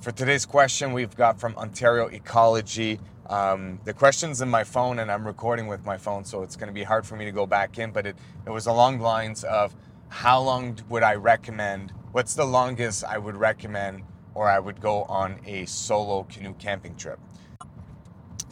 For 0.00 0.12
today's 0.12 0.46
question, 0.46 0.92
we've 0.92 1.16
got 1.16 1.40
from 1.40 1.56
Ontario 1.56 2.06
Ecology. 2.06 3.00
Um, 3.28 3.78
the 3.84 3.92
question's 3.92 4.40
in 4.40 4.48
my 4.48 4.64
phone, 4.64 5.00
and 5.00 5.12
I'm 5.12 5.26
recording 5.26 5.66
with 5.66 5.84
my 5.84 5.98
phone, 5.98 6.24
so 6.24 6.42
it's 6.42 6.56
going 6.56 6.68
to 6.68 6.72
be 6.72 6.82
hard 6.82 7.06
for 7.06 7.14
me 7.14 7.26
to 7.26 7.32
go 7.32 7.46
back 7.46 7.78
in. 7.78 7.90
But 7.90 8.06
it, 8.06 8.16
it 8.46 8.50
was 8.50 8.66
along 8.66 8.98
the 8.98 9.04
lines 9.04 9.44
of 9.44 9.74
how 10.08 10.40
long 10.40 10.78
would 10.88 11.02
I 11.02 11.14
recommend? 11.14 11.92
What's 12.12 12.34
the 12.34 12.46
longest 12.46 13.04
I 13.04 13.18
would 13.18 13.36
recommend, 13.36 14.02
or 14.34 14.48
I 14.48 14.58
would 14.58 14.80
go 14.80 15.02
on 15.04 15.40
a 15.44 15.66
solo 15.66 16.24
canoe 16.24 16.54
camping 16.54 16.96
trip? 16.96 17.18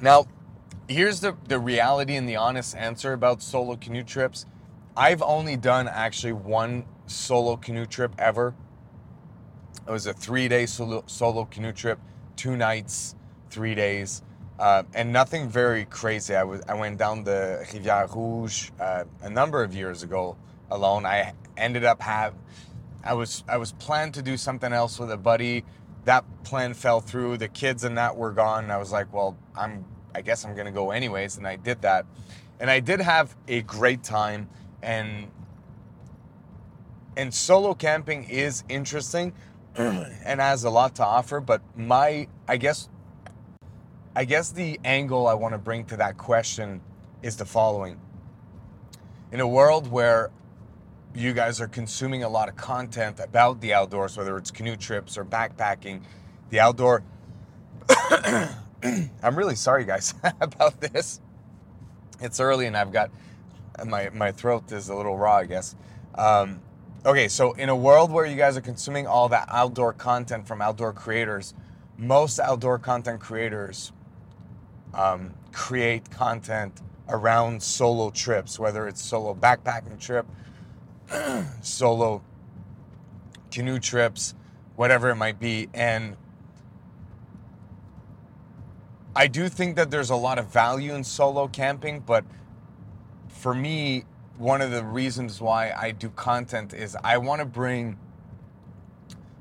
Now, 0.02 0.26
here's 0.88 1.20
the, 1.20 1.36
the 1.48 1.58
reality 1.58 2.16
and 2.16 2.28
the 2.28 2.36
honest 2.36 2.76
answer 2.76 3.14
about 3.14 3.40
solo 3.40 3.76
canoe 3.76 4.02
trips. 4.02 4.44
I've 4.94 5.22
only 5.22 5.56
done 5.56 5.88
actually 5.88 6.34
one 6.34 6.84
solo 7.06 7.56
canoe 7.56 7.86
trip 7.86 8.14
ever. 8.18 8.54
It 9.88 9.90
was 9.90 10.06
a 10.06 10.12
three 10.12 10.48
day 10.48 10.66
solo, 10.66 11.02
solo 11.06 11.46
canoe 11.46 11.72
trip, 11.72 11.98
two 12.34 12.56
nights, 12.56 13.14
three 13.48 13.74
days, 13.74 14.22
uh, 14.58 14.82
and 14.94 15.12
nothing 15.12 15.48
very 15.48 15.84
crazy. 15.84 16.34
I, 16.34 16.44
was, 16.44 16.62
I 16.68 16.74
went 16.74 16.98
down 16.98 17.24
the 17.24 17.64
Rivière 17.70 18.14
Rouge 18.14 18.70
uh, 18.80 19.04
a 19.22 19.30
number 19.30 19.62
of 19.62 19.74
years 19.74 20.02
ago 20.02 20.36
alone. 20.70 21.04
I 21.04 21.32
ended 21.56 21.84
up 21.84 22.00
have 22.02 22.34
I 23.04 23.14
was 23.14 23.44
I 23.48 23.56
was 23.56 23.72
planned 23.72 24.14
to 24.14 24.22
do 24.22 24.36
something 24.36 24.72
else 24.72 24.98
with 24.98 25.12
a 25.12 25.16
buddy. 25.16 25.64
That 26.04 26.24
plan 26.44 26.74
fell 26.74 27.00
through. 27.00 27.38
The 27.38 27.48
kids 27.48 27.84
and 27.84 27.96
that 27.98 28.16
were 28.16 28.32
gone. 28.32 28.70
I 28.70 28.78
was 28.78 28.92
like, 28.92 29.12
well, 29.12 29.36
I'm 29.56 29.84
I 30.14 30.22
guess 30.22 30.44
I'm 30.44 30.56
gonna 30.56 30.72
go 30.72 30.90
anyways, 30.90 31.36
and 31.36 31.46
I 31.46 31.56
did 31.56 31.82
that. 31.82 32.06
And 32.58 32.70
I 32.70 32.80
did 32.80 33.00
have 33.00 33.36
a 33.46 33.62
great 33.62 34.02
time 34.02 34.48
and 34.82 35.30
and 37.16 37.32
solo 37.32 37.74
camping 37.74 38.24
is 38.24 38.64
interesting 38.68 39.32
and 39.76 40.40
has 40.40 40.64
a 40.64 40.70
lot 40.70 40.96
to 40.96 41.04
offer, 41.04 41.40
but 41.40 41.62
my 41.76 42.28
I 42.48 42.56
guess 42.56 42.88
I 44.16 44.24
guess 44.24 44.50
the 44.50 44.80
angle 44.82 45.26
I 45.26 45.34
want 45.34 45.52
to 45.52 45.58
bring 45.58 45.84
to 45.86 45.96
that 45.98 46.16
question 46.16 46.80
is 47.20 47.36
the 47.36 47.44
following. 47.44 48.00
In 49.30 49.40
a 49.40 49.46
world 49.46 49.90
where 49.90 50.30
you 51.14 51.34
guys 51.34 51.60
are 51.60 51.68
consuming 51.68 52.22
a 52.22 52.28
lot 52.30 52.48
of 52.48 52.56
content 52.56 53.20
about 53.20 53.60
the 53.60 53.74
outdoors, 53.74 54.16
whether 54.16 54.38
it's 54.38 54.50
canoe 54.50 54.74
trips 54.74 55.18
or 55.18 55.24
backpacking, 55.26 56.00
the 56.48 56.60
outdoor. 56.60 57.02
I'm 59.22 59.36
really 59.36 59.54
sorry, 59.54 59.84
guys, 59.84 60.14
about 60.40 60.80
this. 60.80 61.20
It's 62.18 62.40
early 62.40 62.64
and 62.64 62.74
I've 62.74 62.92
got 62.92 63.10
my 63.84 64.08
my 64.14 64.32
throat 64.32 64.72
is 64.72 64.88
a 64.88 64.94
little 64.94 65.18
raw, 65.18 65.36
I 65.36 65.44
guess. 65.44 65.76
Um, 66.14 66.62
okay, 67.04 67.28
so 67.28 67.52
in 67.52 67.68
a 67.68 67.76
world 67.76 68.10
where 68.10 68.24
you 68.24 68.36
guys 68.36 68.56
are 68.56 68.62
consuming 68.62 69.06
all 69.06 69.28
that 69.28 69.46
outdoor 69.50 69.92
content 69.92 70.48
from 70.48 70.62
outdoor 70.62 70.94
creators, 70.94 71.52
most 71.98 72.40
outdoor 72.40 72.78
content 72.78 73.20
creators 73.20 73.92
um, 74.96 75.32
create 75.52 76.10
content 76.10 76.80
around 77.08 77.62
solo 77.62 78.10
trips, 78.10 78.58
whether 78.58 78.88
it's 78.88 79.00
solo 79.00 79.34
backpacking 79.34 80.00
trip 80.00 80.26
solo 81.62 82.22
canoe 83.50 83.78
trips, 83.78 84.34
whatever 84.74 85.10
it 85.10 85.16
might 85.16 85.38
be. 85.38 85.68
And 85.72 86.16
I 89.14 89.28
do 89.28 89.48
think 89.48 89.76
that 89.76 89.90
there's 89.90 90.10
a 90.10 90.16
lot 90.16 90.38
of 90.38 90.52
value 90.52 90.94
in 90.94 91.04
solo 91.04 91.48
camping, 91.48 92.00
but 92.00 92.24
for 93.28 93.54
me, 93.54 94.04
one 94.36 94.60
of 94.60 94.70
the 94.70 94.84
reasons 94.84 95.40
why 95.40 95.72
I 95.72 95.92
do 95.92 96.10
content 96.10 96.74
is 96.74 96.96
I 97.02 97.18
want 97.18 97.40
to 97.40 97.46
bring 97.46 97.98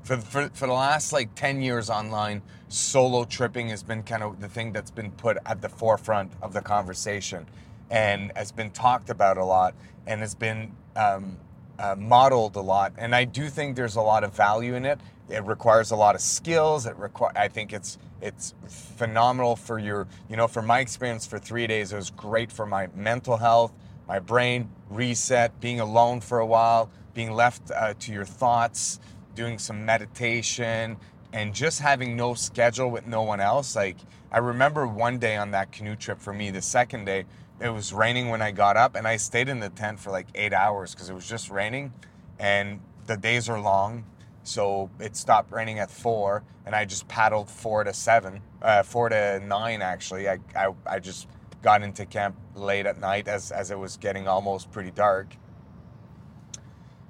for, 0.06 0.18
for, 0.18 0.48
for 0.54 0.66
the 0.68 0.72
last 0.72 1.12
like 1.12 1.34
10 1.34 1.60
years 1.60 1.90
online, 1.90 2.40
solo 2.68 3.24
tripping 3.24 3.68
has 3.70 3.82
been 3.82 4.04
kind 4.04 4.22
of 4.22 4.40
the 4.40 4.48
thing 4.48 4.72
that's 4.72 4.92
been 4.92 5.10
put 5.10 5.36
at 5.44 5.60
the 5.60 5.68
forefront 5.68 6.30
of 6.40 6.52
the 6.52 6.60
conversation 6.60 7.44
and 7.90 8.30
has 8.36 8.52
been 8.52 8.70
talked 8.70 9.10
about 9.10 9.36
a 9.36 9.44
lot 9.44 9.74
and 10.06 10.20
has 10.20 10.36
been 10.36 10.70
um, 10.94 11.36
uh, 11.80 11.96
modeled 11.98 12.54
a 12.54 12.60
lot, 12.60 12.92
and 12.96 13.14
I 13.14 13.24
do 13.24 13.48
think 13.48 13.76
there's 13.76 13.96
a 13.96 14.00
lot 14.00 14.24
of 14.24 14.34
value 14.34 14.74
in 14.74 14.84
it. 14.84 15.00
It 15.28 15.44
requires 15.44 15.90
a 15.90 15.96
lot 15.96 16.14
of 16.14 16.20
skills. 16.20 16.86
It 16.86 16.96
require. 16.96 17.32
I 17.36 17.48
think 17.48 17.72
it's 17.72 17.98
it's 18.22 18.54
phenomenal 18.68 19.56
for 19.56 19.78
your. 19.78 20.06
You 20.30 20.36
know, 20.36 20.48
from 20.48 20.66
my 20.66 20.78
experience 20.80 21.26
for 21.26 21.38
three 21.38 21.66
days, 21.66 21.92
it 21.92 21.96
was 21.96 22.10
great 22.10 22.50
for 22.50 22.64
my 22.64 22.88
mental 22.94 23.36
health, 23.36 23.72
my 24.08 24.20
brain 24.20 24.70
reset, 24.88 25.60
being 25.60 25.80
alone 25.80 26.20
for 26.20 26.38
a 26.38 26.46
while, 26.46 26.90
being 27.12 27.32
left 27.32 27.70
uh, 27.72 27.94
to 27.98 28.12
your 28.12 28.24
thoughts, 28.24 29.00
doing 29.36 29.58
some 29.58 29.84
meditation, 29.84 30.96
and 31.32 31.54
just 31.54 31.80
having 31.80 32.16
no 32.16 32.34
schedule 32.34 32.90
with 32.90 33.06
no 33.06 33.22
one 33.22 33.38
else. 33.40 33.76
Like 33.76 33.98
I 34.32 34.38
remember 34.38 34.88
one 34.88 35.18
day 35.18 35.36
on 35.36 35.52
that 35.52 35.70
canoe 35.70 35.94
trip 35.94 36.20
for 36.20 36.32
me, 36.32 36.50
the 36.50 36.62
second 36.62 37.04
day 37.04 37.26
it 37.60 37.68
was 37.68 37.92
raining 37.92 38.28
when 38.28 38.42
I 38.42 38.50
got 38.50 38.76
up, 38.76 38.96
and 38.96 39.06
I 39.06 39.16
stayed 39.16 39.48
in 39.48 39.60
the 39.60 39.70
tent 39.70 40.00
for 40.00 40.10
like 40.10 40.26
eight 40.34 40.52
hours 40.52 40.92
because 40.92 41.08
it 41.08 41.14
was 41.14 41.28
just 41.28 41.50
raining, 41.50 41.92
and 42.40 42.80
the 43.06 43.16
days 43.16 43.48
are 43.48 43.60
long. 43.60 44.04
So 44.42 44.90
it 45.00 45.16
stopped 45.16 45.52
raining 45.52 45.78
at 45.78 45.90
four, 45.90 46.44
and 46.64 46.74
I 46.74 46.84
just 46.84 47.08
paddled 47.08 47.50
four 47.50 47.82
to 47.84 47.92
seven, 47.92 48.40
uh, 48.62 48.82
four 48.82 49.08
to 49.08 49.40
nine 49.40 49.82
actually. 49.82 50.28
I, 50.28 50.38
I, 50.54 50.72
I 50.86 50.98
just 50.98 51.28
got 51.62 51.82
into 51.82 52.06
camp 52.06 52.36
late 52.54 52.86
at 52.86 53.00
night 53.00 53.26
as, 53.26 53.50
as 53.50 53.70
it 53.72 53.78
was 53.78 53.96
getting 53.96 54.28
almost 54.28 54.70
pretty 54.70 54.92
dark. 54.92 55.34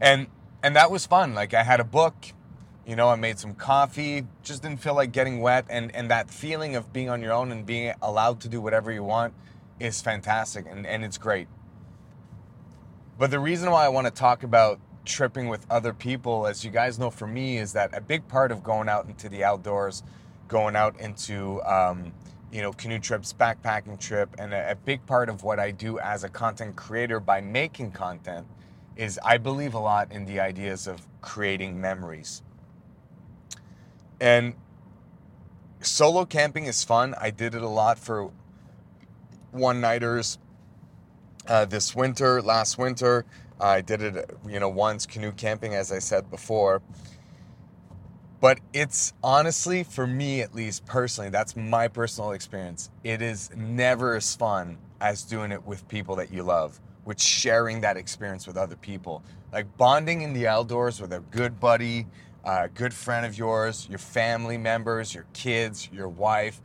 And 0.01 0.29
and 0.63 0.77
that 0.77 0.91
was 0.91 1.07
fun. 1.07 1.35
Like 1.35 1.55
I 1.55 1.63
had 1.63 1.81
a 1.81 1.85
book, 1.85 2.15
you 2.87 2.97
know, 2.97 3.09
I 3.09 3.17
made 3.17 3.39
some 3.39 3.55
coffee, 3.55 4.27
just 4.43 4.63
didn't 4.63 4.81
feel 4.81 4.95
like 4.95 5.13
getting 5.13 5.41
wet, 5.41 5.67
and 5.69 5.95
and 5.95 6.11
that 6.11 6.31
feeling 6.31 6.77
of 6.77 6.93
being 6.93 7.09
on 7.09 7.23
your 7.23 7.33
own 7.33 7.53
and 7.53 7.67
being 7.67 7.95
allowed 8.03 8.41
to 8.41 8.49
do 8.49 8.61
whatever 8.61 8.93
you 8.93 9.03
want 9.03 9.35
is 9.79 10.01
fantastic 10.01 10.67
and, 10.71 10.87
and 10.87 11.05
it's 11.05 11.19
great. 11.19 11.49
But 13.19 13.31
the 13.31 13.39
reason 13.39 13.71
why 13.71 13.85
I 13.85 13.89
want 13.89 14.07
to 14.07 14.11
talk 14.11 14.43
about 14.43 14.79
tripping 15.05 15.49
with 15.49 15.67
other 15.71 15.93
people, 15.93 16.47
as 16.47 16.65
you 16.65 16.71
guys 16.71 16.99
know, 16.99 17.11
for 17.11 17.27
me, 17.27 17.59
is 17.59 17.73
that 17.73 17.97
a 17.97 18.01
big 18.01 18.27
part 18.29 18.51
of 18.51 18.63
going 18.63 18.89
out 18.89 19.07
into 19.07 19.29
the 19.29 19.45
outdoors, 19.45 20.03
going 20.49 20.77
out 20.77 20.99
into 21.01 21.63
um, 21.63 22.13
you 22.53 22.63
know 22.63 22.73
canoe 22.73 22.99
trips, 22.99 23.33
backpacking 23.33 23.99
trip, 23.99 24.35
and 24.39 24.53
a, 24.53 24.73
a 24.73 24.75
big 24.75 25.05
part 25.07 25.29
of 25.29 25.43
what 25.43 25.59
I 25.59 25.71
do 25.71 25.99
as 25.99 26.25
a 26.25 26.29
content 26.29 26.77
creator 26.77 27.21
by 27.21 27.41
making 27.41 27.93
content 27.93 28.47
is 28.97 29.19
I 29.25 29.39
believe 29.39 29.75
a 29.75 29.79
lot 29.79 30.13
in 30.13 30.25
the 30.25 30.41
ideas 30.41 30.87
of 30.87 31.07
creating 31.21 31.81
memories. 31.81 32.43
And 34.21 34.55
solo 35.81 36.25
camping 36.25 36.65
is 36.65 36.83
fun. 36.85 37.15
I 37.21 37.31
did 37.31 37.55
it 37.55 37.63
a 37.63 37.69
lot 37.69 37.99
for 37.99 38.31
one 39.53 39.81
nighters 39.81 40.39
uh, 41.47 41.65
this 41.65 41.95
winter, 41.95 42.43
last 42.43 42.79
winter. 42.79 43.25
I 43.61 43.81
did 43.81 44.03
it, 44.03 44.31
you 44.47 44.61
know, 44.61 44.69
once 44.69 45.07
canoe 45.07 45.33
camping, 45.33 45.75
as 45.75 45.93
I 45.93 45.99
said 45.99 46.31
before. 46.31 46.83
But 48.41 48.61
it's 48.75 49.15
honestly, 49.23 49.83
for 49.83 50.07
me 50.07 50.43
at 50.43 50.55
least 50.55 50.85
personally, 50.85 51.31
that's 51.31 51.57
my 51.57 51.89
personal 51.89 52.33
experience. 52.33 52.91
It 53.03 53.23
is 53.23 53.51
never 53.57 54.15
as 54.15 54.37
fun 54.37 54.77
as 55.01 55.23
doing 55.23 55.53
it 55.53 55.67
with 55.67 55.89
people 55.89 56.17
that 56.17 56.33
you 56.33 56.43
love, 56.43 56.79
with 57.07 57.21
sharing 57.23 57.81
that 57.81 57.97
experience 57.97 58.47
with 58.47 58.59
other 58.59 58.77
people. 58.77 59.23
Like 59.53 59.75
bonding 59.79 60.21
in 60.21 60.35
the 60.35 60.47
outdoors 60.47 61.01
with 61.01 61.13
a 61.15 61.21
good 61.31 61.59
buddy, 61.59 62.07
a 62.45 62.69
good 62.69 62.93
friend 62.93 63.25
of 63.25 63.39
yours, 63.39 63.87
your 63.89 63.99
family 63.99 64.59
members, 64.59 65.15
your 65.15 65.25
kids, 65.33 65.89
your 65.91 66.09
wife 66.09 66.61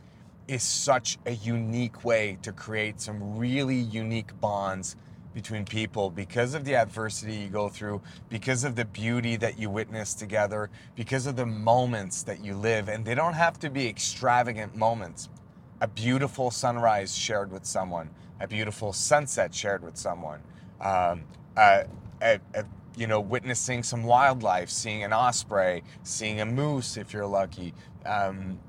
is 0.48 0.62
such 0.62 1.18
a 1.24 1.32
unique 1.32 2.04
way 2.04 2.36
to 2.42 2.52
create 2.52 3.00
some 3.00 3.38
really 3.38 3.76
unique 3.76 4.38
bonds 4.40 4.96
between 5.32 5.64
people 5.64 6.10
because 6.10 6.54
of 6.54 6.64
the 6.64 6.74
adversity 6.74 7.34
you 7.34 7.48
go 7.48 7.68
through, 7.68 8.02
because 8.28 8.64
of 8.64 8.76
the 8.76 8.84
beauty 8.84 9.36
that 9.36 9.58
you 9.58 9.70
witness 9.70 10.12
together, 10.12 10.68
because 10.94 11.26
of 11.26 11.36
the 11.36 11.46
moments 11.46 12.22
that 12.24 12.44
you 12.44 12.54
live. 12.54 12.88
And 12.88 13.04
they 13.04 13.14
don't 13.14 13.32
have 13.32 13.58
to 13.60 13.70
be 13.70 13.88
extravagant 13.88 14.76
moments. 14.76 15.30
A 15.82 15.88
beautiful 15.88 16.50
sunrise 16.52 17.14
shared 17.14 17.50
with 17.50 17.66
someone, 17.66 18.08
a 18.40 18.46
beautiful 18.46 18.92
sunset 18.92 19.52
shared 19.52 19.82
with 19.82 19.96
someone, 19.96 20.40
um, 20.80 21.24
a, 21.56 21.86
a, 22.22 22.40
a, 22.54 22.64
you 22.96 23.08
know, 23.08 23.20
witnessing 23.20 23.82
some 23.82 24.04
wildlife, 24.04 24.70
seeing 24.70 25.02
an 25.02 25.12
osprey, 25.12 25.82
seeing 26.04 26.40
a 26.40 26.46
moose 26.46 26.96
if 26.96 27.12
you're 27.12 27.26
lucky. 27.26 27.74
Um, 28.06 28.60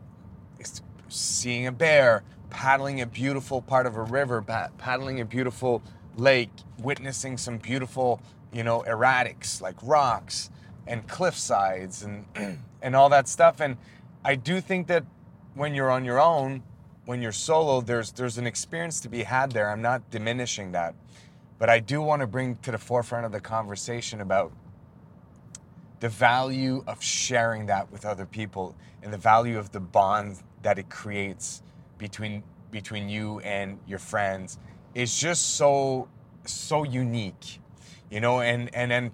seeing 1.14 1.68
a 1.68 1.72
bear, 1.72 2.24
paddling 2.50 3.02
a 3.02 3.06
beautiful 3.06 3.62
part 3.62 3.86
of 3.86 3.96
a 3.96 4.04
river, 4.04 4.42
paddling 4.78 5.22
a 5.22 5.26
beautiful 5.26 5.82
lake, 6.16 6.50
witnessing 6.80 7.38
some 7.38 7.58
beautiful, 7.58 8.22
you 8.52 8.64
know, 8.64 8.84
erratics 8.88 9.62
like 9.62 9.76
rocks 9.84 10.50
and 10.88 11.08
cliff 11.08 11.38
sides 11.38 12.04
and 12.04 12.26
and 12.82 12.96
all 12.96 13.10
that 13.10 13.28
stuff. 13.28 13.60
And 13.60 13.78
I 14.26 14.36
do 14.36 14.60
think 14.60 14.88
that 14.88 15.06
when 15.54 15.76
you're 15.76 15.92
on 15.92 16.04
your 16.04 16.20
own, 16.20 16.64
when 17.06 17.22
you're 17.22 17.32
solo, 17.32 17.82
there's 17.82 18.12
there's 18.12 18.38
an 18.38 18.48
experience 18.48 19.00
to 19.02 19.10
be 19.10 19.24
had 19.24 19.52
there. 19.52 19.70
I'm 19.70 19.82
not 19.82 20.10
diminishing 20.10 20.72
that. 20.72 20.96
But 21.60 21.70
I 21.70 21.80
do 21.80 22.02
want 22.02 22.22
to 22.22 22.28
bring 22.28 22.56
to 22.58 22.72
the 22.72 22.78
forefront 22.78 23.26
of 23.26 23.32
the 23.32 23.40
conversation 23.40 24.22
about 24.22 24.52
the 26.00 26.10
value 26.10 26.84
of 26.88 27.02
sharing 27.02 27.68
that 27.68 27.92
with 27.92 28.06
other 28.06 28.26
people 28.26 28.76
and 29.02 29.14
the 29.14 29.18
value 29.18 29.58
of 29.58 29.72
the 29.72 29.80
bond 29.80 30.38
that 30.62 30.78
it 30.78 30.90
creates 30.90 31.62
between 31.98 32.44
between 32.72 33.08
you 33.08 33.40
and 33.40 33.80
your 33.88 34.00
friends 34.00 34.58
is 34.96 35.18
just 35.18 35.56
so 35.56 36.10
so 36.46 36.84
unique 36.84 37.60
you 38.10 38.20
know 38.20 38.42
and 38.42 38.74
and 38.76 38.92
then 38.92 39.12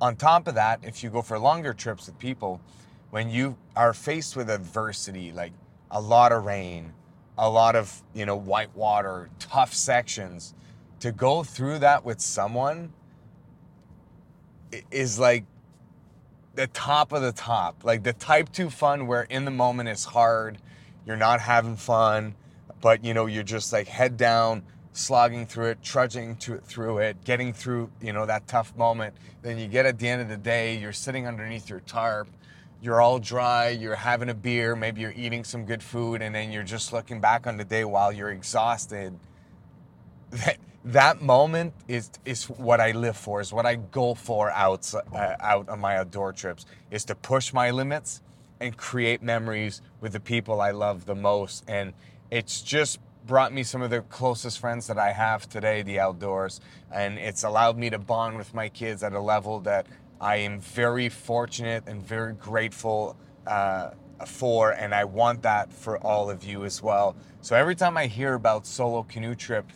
on 0.00 0.16
top 0.16 0.46
of 0.48 0.54
that 0.56 0.80
if 0.82 1.02
you 1.02 1.08
go 1.08 1.22
for 1.22 1.38
longer 1.38 1.72
trips 1.72 2.06
with 2.06 2.18
people 2.18 2.60
when 3.08 3.30
you 3.30 3.56
are 3.74 3.94
faced 3.94 4.36
with 4.36 4.50
adversity 4.50 5.32
like 5.32 5.52
a 5.92 6.00
lot 6.00 6.30
of 6.30 6.44
rain 6.44 6.92
a 7.38 7.48
lot 7.48 7.76
of 7.76 8.02
you 8.14 8.26
know 8.26 8.36
white 8.36 8.74
water 8.76 9.30
tough 9.38 9.74
sections. 9.74 10.54
To 11.00 11.10
go 11.10 11.42
through 11.42 11.80
that 11.80 12.04
with 12.04 12.20
someone 12.20 12.92
is 14.90 15.18
like 15.18 15.44
the 16.54 16.66
top 16.68 17.12
of 17.12 17.22
the 17.22 17.32
top. 17.32 17.84
Like 17.84 18.02
the 18.02 18.12
type 18.12 18.52
2 18.52 18.70
fun 18.70 19.06
where 19.06 19.22
in 19.22 19.44
the 19.44 19.50
moment 19.50 19.88
it's 19.88 20.04
hard 20.04 20.58
you're 21.04 21.16
not 21.16 21.40
having 21.40 21.76
fun 21.76 22.36
but 22.80 23.04
you 23.04 23.14
know 23.14 23.26
you're 23.26 23.42
just 23.42 23.72
like 23.72 23.88
head 23.88 24.16
down 24.16 24.62
slogging 24.92 25.46
through 25.46 25.66
it 25.66 25.82
trudging 25.82 26.36
to, 26.36 26.54
it 26.54 26.64
through 26.64 26.98
it 26.98 27.24
getting 27.24 27.52
through 27.52 27.90
you 28.00 28.12
know 28.12 28.26
that 28.26 28.46
tough 28.46 28.76
moment. 28.76 29.14
Then 29.42 29.58
you 29.58 29.66
get 29.66 29.86
at 29.86 29.98
the 29.98 30.08
end 30.08 30.22
of 30.22 30.28
the 30.28 30.36
day 30.36 30.76
you're 30.76 30.92
sitting 30.92 31.26
underneath 31.26 31.68
your 31.68 31.80
tarp 31.80 32.28
you're 32.82 33.00
all 33.00 33.18
dry 33.18 33.68
you're 33.68 33.94
having 33.94 34.28
a 34.28 34.34
beer 34.34 34.76
maybe 34.76 35.00
you're 35.00 35.14
eating 35.16 35.44
some 35.44 35.64
good 35.64 35.82
food 35.82 36.20
and 36.20 36.34
then 36.34 36.52
you're 36.52 36.62
just 36.62 36.92
looking 36.92 37.20
back 37.20 37.46
on 37.46 37.56
the 37.56 37.64
day 37.64 37.84
while 37.84 38.12
you're 38.12 38.30
exhausted 38.30 39.18
that, 40.30 40.56
that 40.84 41.22
moment 41.22 41.72
is 41.86 42.10
is 42.24 42.48
what 42.50 42.80
I 42.80 42.90
live 42.90 43.16
for 43.16 43.40
is 43.40 43.52
what 43.52 43.66
I 43.66 43.76
go 43.76 44.14
for 44.14 44.50
out 44.50 44.92
uh, 44.94 45.36
out 45.40 45.68
on 45.68 45.78
my 45.78 45.96
outdoor 45.98 46.32
trips 46.32 46.66
is 46.90 47.04
to 47.04 47.14
push 47.14 47.52
my 47.52 47.70
limits 47.70 48.20
and 48.62 48.76
create 48.76 49.22
memories 49.22 49.82
with 50.00 50.12
the 50.12 50.20
people 50.20 50.60
I 50.60 50.70
love 50.70 51.04
the 51.04 51.14
most. 51.14 51.64
And 51.68 51.92
it's 52.30 52.62
just 52.62 53.00
brought 53.26 53.52
me 53.52 53.62
some 53.62 53.82
of 53.82 53.90
the 53.90 54.02
closest 54.02 54.58
friends 54.60 54.86
that 54.86 54.98
I 54.98 55.12
have 55.12 55.48
today, 55.48 55.82
the 55.82 56.00
outdoors, 56.00 56.60
and 56.92 57.18
it's 57.18 57.42
allowed 57.42 57.76
me 57.76 57.90
to 57.90 57.98
bond 57.98 58.36
with 58.38 58.54
my 58.54 58.68
kids 58.68 59.02
at 59.02 59.12
a 59.12 59.20
level 59.20 59.60
that 59.60 59.86
I 60.22 60.36
am 60.36 60.60
very 60.60 61.10
fortunate 61.10 61.84
and 61.86 62.02
very 62.02 62.32
grateful 62.32 63.16
uh, 63.46 63.90
for, 64.26 64.70
and 64.70 64.94
I 64.94 65.04
want 65.04 65.42
that 65.42 65.72
for 65.72 65.98
all 65.98 66.30
of 66.30 66.44
you 66.44 66.64
as 66.64 66.82
well. 66.82 67.16
So 67.42 67.56
every 67.56 67.74
time 67.74 67.98
I 67.98 68.06
hear 68.06 68.34
about 68.34 68.66
solo 68.66 69.02
canoe 69.02 69.34
trip, 69.34 69.66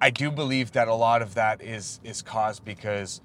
I 0.00 0.10
do 0.10 0.30
believe 0.30 0.72
that 0.72 0.88
a 0.88 0.94
lot 0.94 1.22
of 1.22 1.34
that 1.34 1.62
is 1.62 2.00
is 2.04 2.22
caused 2.22 2.64
because 2.64 3.20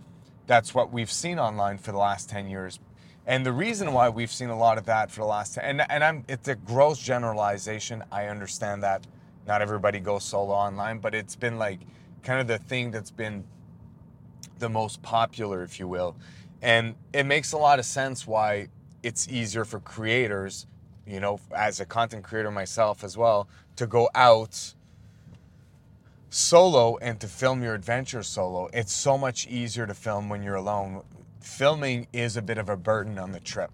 that's 0.46 0.74
what 0.74 0.94
we've 0.94 1.12
seen 1.12 1.40
online 1.40 1.80
for 1.80 1.92
the 1.92 1.98
last 1.98 2.30
10 2.30 2.48
years 2.48 2.80
and 3.28 3.46
the 3.46 3.52
reason 3.52 3.92
why 3.92 4.08
we've 4.08 4.32
seen 4.32 4.50
a 4.50 4.58
lot 4.58 4.78
of 4.78 4.86
that 4.86 5.12
for 5.12 5.20
the 5.20 5.28
last 5.28 5.56
10, 5.56 5.66
and 5.66 5.92
and 5.92 6.04
I'm 6.04 6.24
it's 6.30 6.48
a 6.48 6.56
gross 6.56 6.98
generalization. 6.98 8.02
I 8.10 8.28
understand 8.28 8.84
that 8.84 9.06
not 9.46 9.62
everybody 9.62 10.00
goes 10.00 10.24
solo 10.24 10.54
online, 10.54 11.00
but 11.00 11.14
it's 11.14 11.36
been 11.36 11.60
like 11.60 11.82
kind 12.24 12.40
of 12.40 12.48
the 12.48 12.58
thing 12.58 12.90
that's 12.90 13.12
been 13.12 13.44
the 14.60 14.70
most 14.70 15.02
popular, 15.02 15.64
if 15.64 15.80
you 15.80 15.88
will. 15.88 16.16
And 16.62 16.96
it 17.14 17.26
makes 17.26 17.52
a 17.52 17.58
lot 17.58 17.80
of 17.80 17.86
sense 17.86 18.26
why 18.26 18.68
it's 19.04 19.28
easier 19.28 19.64
for 19.64 19.80
creators, 19.80 20.66
you 21.06 21.20
know, 21.20 21.40
as 21.56 21.80
a 21.80 21.86
content 21.86 22.24
creator 22.24 22.52
myself 22.52 23.04
as 23.04 23.18
well, 23.18 23.48
to 23.76 23.88
go 23.88 24.10
out 24.16 24.74
solo 26.30 26.98
and 26.98 27.20
to 27.22 27.28
film 27.28 27.64
your 27.64 27.74
adventure 27.74 28.24
solo. 28.24 28.70
It's 28.74 28.94
so 28.94 29.18
much 29.18 29.48
easier 29.48 29.86
to 29.86 29.94
film 29.94 30.30
when 30.30 30.44
you're 30.44 30.56
alone 30.56 31.04
filming 31.48 32.08
is 32.12 32.38
a 32.38 32.42
bit 32.42 32.58
of 32.58 32.70
a 32.70 32.78
burden 32.78 33.18
on 33.18 33.32
the 33.32 33.40
trip. 33.40 33.72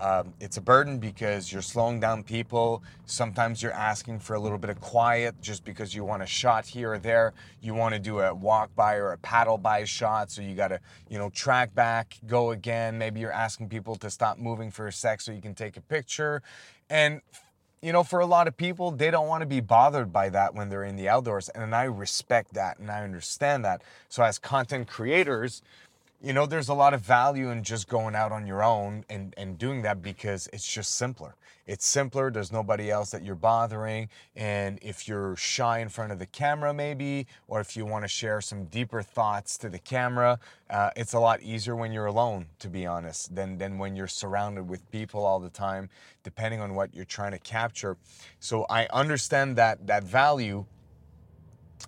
Um, 0.00 0.34
it's 0.40 0.56
a 0.56 0.60
burden 0.60 0.98
because 0.98 1.50
you're 1.50 1.62
slowing 1.62 2.00
down 2.00 2.22
people. 2.22 2.82
Sometimes 3.06 3.62
you're 3.62 3.72
asking 3.72 4.18
for 4.20 4.34
a 4.34 4.40
little 4.40 4.58
bit 4.58 4.70
of 4.70 4.80
quiet 4.80 5.34
just 5.40 5.64
because 5.64 5.94
you 5.94 6.04
want 6.04 6.22
a 6.22 6.26
shot 6.26 6.66
here 6.66 6.92
or 6.92 6.98
there. 6.98 7.32
You 7.62 7.74
want 7.74 7.94
to 7.94 7.98
do 7.98 8.20
a 8.20 8.34
walk 8.34 8.74
by 8.74 8.96
or 8.96 9.12
a 9.12 9.18
paddle 9.18 9.58
by 9.58 9.84
shot, 9.84 10.30
so 10.30 10.42
you 10.42 10.54
got 10.54 10.68
to, 10.68 10.80
you 11.08 11.18
know, 11.18 11.30
track 11.30 11.74
back, 11.74 12.16
go 12.26 12.50
again. 12.50 12.98
Maybe 12.98 13.20
you're 13.20 13.32
asking 13.32 13.68
people 13.68 13.96
to 13.96 14.10
stop 14.10 14.38
moving 14.38 14.70
for 14.70 14.86
a 14.86 14.92
sec 14.92 15.20
so 15.20 15.32
you 15.32 15.40
can 15.40 15.54
take 15.54 15.76
a 15.76 15.82
picture. 15.82 16.42
And 16.90 17.22
you 17.82 17.92
know, 17.92 18.02
for 18.02 18.20
a 18.20 18.26
lot 18.26 18.48
of 18.48 18.56
people, 18.56 18.90
they 18.90 19.10
don't 19.10 19.28
want 19.28 19.42
to 19.42 19.46
be 19.46 19.60
bothered 19.60 20.12
by 20.12 20.30
that 20.30 20.54
when 20.54 20.68
they're 20.68 20.84
in 20.84 20.96
the 20.96 21.08
outdoors. 21.08 21.48
And 21.50 21.74
I 21.74 21.84
respect 21.84 22.54
that 22.54 22.78
and 22.78 22.90
I 22.90 23.04
understand 23.04 23.64
that. 23.64 23.82
So, 24.08 24.24
as 24.24 24.38
content 24.38 24.88
creators, 24.88 25.62
you 26.22 26.32
know, 26.32 26.46
there's 26.46 26.68
a 26.68 26.74
lot 26.74 26.94
of 26.94 27.02
value 27.02 27.50
in 27.50 27.62
just 27.62 27.88
going 27.88 28.14
out 28.14 28.32
on 28.32 28.46
your 28.46 28.62
own 28.62 29.04
and, 29.10 29.34
and 29.36 29.58
doing 29.58 29.82
that 29.82 30.02
because 30.02 30.48
it's 30.52 30.66
just 30.66 30.94
simpler. 30.94 31.36
It's 31.66 31.84
simpler. 31.84 32.30
There's 32.30 32.52
nobody 32.52 32.90
else 32.90 33.10
that 33.10 33.22
you're 33.22 33.34
bothering. 33.34 34.08
And 34.34 34.78
if 34.82 35.08
you're 35.08 35.36
shy 35.36 35.80
in 35.80 35.88
front 35.88 36.12
of 36.12 36.18
the 36.18 36.26
camera, 36.26 36.72
maybe, 36.72 37.26
or 37.48 37.60
if 37.60 37.76
you 37.76 37.84
want 37.84 38.04
to 38.04 38.08
share 38.08 38.40
some 38.40 38.64
deeper 38.66 39.02
thoughts 39.02 39.58
to 39.58 39.68
the 39.68 39.78
camera, 39.78 40.38
uh, 40.70 40.90
it's 40.96 41.12
a 41.12 41.18
lot 41.18 41.42
easier 41.42 41.76
when 41.76 41.92
you're 41.92 42.06
alone, 42.06 42.46
to 42.60 42.68
be 42.68 42.86
honest, 42.86 43.34
than, 43.34 43.58
than 43.58 43.78
when 43.78 43.94
you're 43.94 44.06
surrounded 44.06 44.68
with 44.68 44.90
people 44.90 45.24
all 45.24 45.40
the 45.40 45.50
time, 45.50 45.90
depending 46.22 46.60
on 46.60 46.74
what 46.74 46.94
you're 46.94 47.04
trying 47.04 47.32
to 47.32 47.38
capture. 47.40 47.96
So 48.38 48.64
I 48.70 48.86
understand 48.92 49.56
that, 49.56 49.86
that 49.86 50.04
value. 50.04 50.64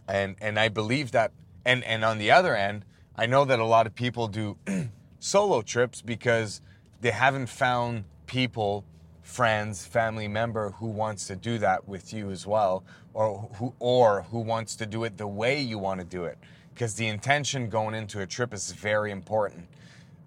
And, 0.06 0.36
and 0.40 0.58
I 0.58 0.68
believe 0.68 1.12
that. 1.12 1.32
And, 1.64 1.84
and 1.84 2.04
on 2.04 2.18
the 2.18 2.30
other 2.30 2.56
end, 2.56 2.84
I 3.20 3.26
know 3.26 3.44
that 3.46 3.58
a 3.58 3.64
lot 3.64 3.88
of 3.88 3.96
people 3.96 4.28
do 4.28 4.56
solo 5.18 5.60
trips 5.60 6.00
because 6.00 6.60
they 7.00 7.10
haven't 7.10 7.48
found 7.48 8.04
people, 8.26 8.84
friends, 9.22 9.84
family 9.84 10.28
member 10.28 10.70
who 10.70 10.86
wants 10.86 11.26
to 11.26 11.34
do 11.34 11.58
that 11.58 11.88
with 11.88 12.12
you 12.12 12.30
as 12.30 12.46
well, 12.46 12.84
or 13.14 13.50
who 13.54 13.74
or 13.80 14.22
who 14.30 14.38
wants 14.38 14.76
to 14.76 14.86
do 14.86 15.02
it 15.02 15.18
the 15.18 15.26
way 15.26 15.60
you 15.60 15.80
want 15.80 15.98
to 15.98 16.06
do 16.06 16.26
it. 16.26 16.38
Because 16.72 16.94
the 16.94 17.08
intention 17.08 17.68
going 17.68 17.96
into 17.96 18.20
a 18.20 18.26
trip 18.26 18.54
is 18.54 18.70
very 18.70 19.10
important, 19.10 19.66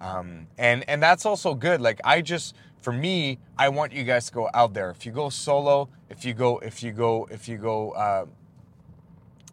um, 0.01 0.47
and 0.57 0.83
and 0.89 1.01
that's 1.01 1.25
also 1.25 1.55
good. 1.55 1.79
Like 1.79 2.01
I 2.03 2.21
just 2.21 2.55
for 2.81 2.91
me, 2.91 3.39
I 3.57 3.69
want 3.69 3.93
you 3.93 4.03
guys 4.03 4.25
to 4.25 4.33
go 4.33 4.49
out 4.53 4.73
there. 4.73 4.89
If 4.89 5.05
you 5.05 5.13
go 5.13 5.29
solo, 5.29 5.87
if 6.09 6.25
you 6.25 6.33
go, 6.33 6.59
if 6.59 6.83
you 6.83 6.91
go, 6.91 7.25
if 7.31 7.47
you 7.47 7.57
go, 7.57 7.91
uh, 7.91 8.25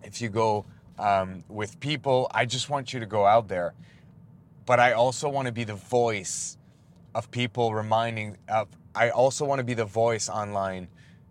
if 0.03 0.21
you 0.21 0.29
go 0.29 0.65
um, 0.99 1.45
with 1.49 1.79
people. 1.81 2.29
I 2.33 2.45
just 2.45 2.71
want 2.71 2.93
you 2.93 3.01
to 3.01 3.07
go 3.07 3.27
out 3.27 3.49
there. 3.49 3.75
But 4.67 4.81
I 4.81 4.93
also 4.93 5.29
want 5.29 5.47
to 5.47 5.53
be 5.53 5.65
the 5.65 5.75
voice 5.75 6.59
of 7.15 7.31
people 7.31 7.75
reminding 7.75 8.37
of 8.49 8.69
I 8.95 9.11
also 9.11 9.45
want 9.45 9.61
to 9.61 9.65
be 9.65 9.75
the 9.75 9.85
voice 9.85 10.29
online 10.29 10.89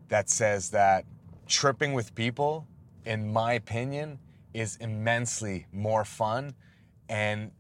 that 0.07 0.29
says 0.29 0.69
that 0.71 1.05
tripping 1.47 1.93
with 1.93 2.15
people, 2.15 2.65
in 3.05 3.31
my 3.31 3.53
opinion, 3.53 4.19
is 4.53 4.77
immensely 4.77 5.67
more 5.71 6.05
fun 6.05 6.55
and 7.09 7.51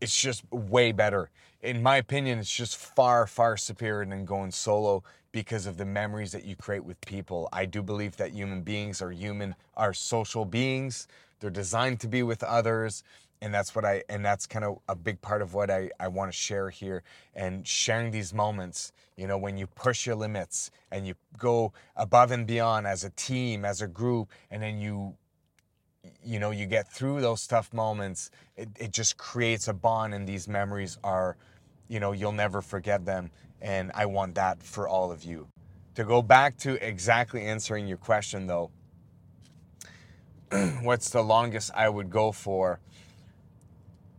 it's 0.00 0.20
just 0.20 0.44
way 0.52 0.92
better. 0.92 1.30
In 1.62 1.82
my 1.82 1.96
opinion, 1.96 2.38
it's 2.38 2.54
just 2.54 2.76
far, 2.76 3.26
far 3.26 3.56
superior 3.56 4.04
than 4.04 4.24
going 4.24 4.50
solo 4.50 5.02
because 5.34 5.66
of 5.66 5.76
the 5.76 5.84
memories 5.84 6.30
that 6.30 6.44
you 6.44 6.54
create 6.54 6.84
with 6.84 6.98
people. 7.00 7.48
I 7.52 7.64
do 7.66 7.82
believe 7.82 8.16
that 8.18 8.30
human 8.30 8.62
beings 8.62 9.02
are 9.02 9.10
human, 9.10 9.56
are 9.76 9.92
social 9.92 10.44
beings. 10.44 11.08
They're 11.40 11.50
designed 11.50 11.98
to 12.00 12.08
be 12.08 12.22
with 12.22 12.44
others. 12.44 13.02
And 13.42 13.52
that's 13.52 13.74
what 13.74 13.84
I, 13.84 14.04
and 14.08 14.24
that's 14.24 14.46
kind 14.46 14.64
of 14.64 14.78
a 14.88 14.94
big 14.94 15.20
part 15.20 15.42
of 15.42 15.52
what 15.52 15.72
I, 15.72 15.90
I 15.98 16.06
want 16.06 16.30
to 16.30 16.36
share 16.36 16.70
here. 16.70 17.02
And 17.34 17.66
sharing 17.66 18.12
these 18.12 18.32
moments, 18.32 18.92
you 19.16 19.26
know, 19.26 19.36
when 19.36 19.56
you 19.56 19.66
push 19.66 20.06
your 20.06 20.14
limits 20.14 20.70
and 20.92 21.04
you 21.04 21.14
go 21.36 21.72
above 21.96 22.30
and 22.30 22.46
beyond 22.46 22.86
as 22.86 23.02
a 23.02 23.10
team, 23.10 23.64
as 23.64 23.82
a 23.82 23.88
group, 23.88 24.28
and 24.52 24.62
then 24.62 24.78
you, 24.78 25.16
you 26.24 26.38
know, 26.38 26.52
you 26.52 26.66
get 26.66 26.86
through 26.86 27.20
those 27.22 27.44
tough 27.44 27.72
moments, 27.72 28.30
it, 28.56 28.68
it 28.78 28.92
just 28.92 29.16
creates 29.16 29.66
a 29.66 29.74
bond, 29.74 30.14
and 30.14 30.28
these 30.28 30.46
memories 30.46 30.96
are, 31.02 31.36
you 31.88 32.00
know, 32.00 32.12
you'll 32.12 32.32
never 32.32 32.62
forget 32.62 33.04
them. 33.04 33.30
And 33.60 33.90
I 33.94 34.06
want 34.06 34.34
that 34.34 34.62
for 34.62 34.88
all 34.88 35.10
of 35.10 35.24
you. 35.24 35.48
To 35.94 36.04
go 36.04 36.22
back 36.22 36.56
to 36.58 36.74
exactly 36.86 37.42
answering 37.42 37.86
your 37.86 37.98
question 37.98 38.46
though, 38.46 38.70
what's 40.82 41.10
the 41.10 41.22
longest 41.22 41.70
I 41.74 41.88
would 41.88 42.10
go 42.10 42.32
for? 42.32 42.80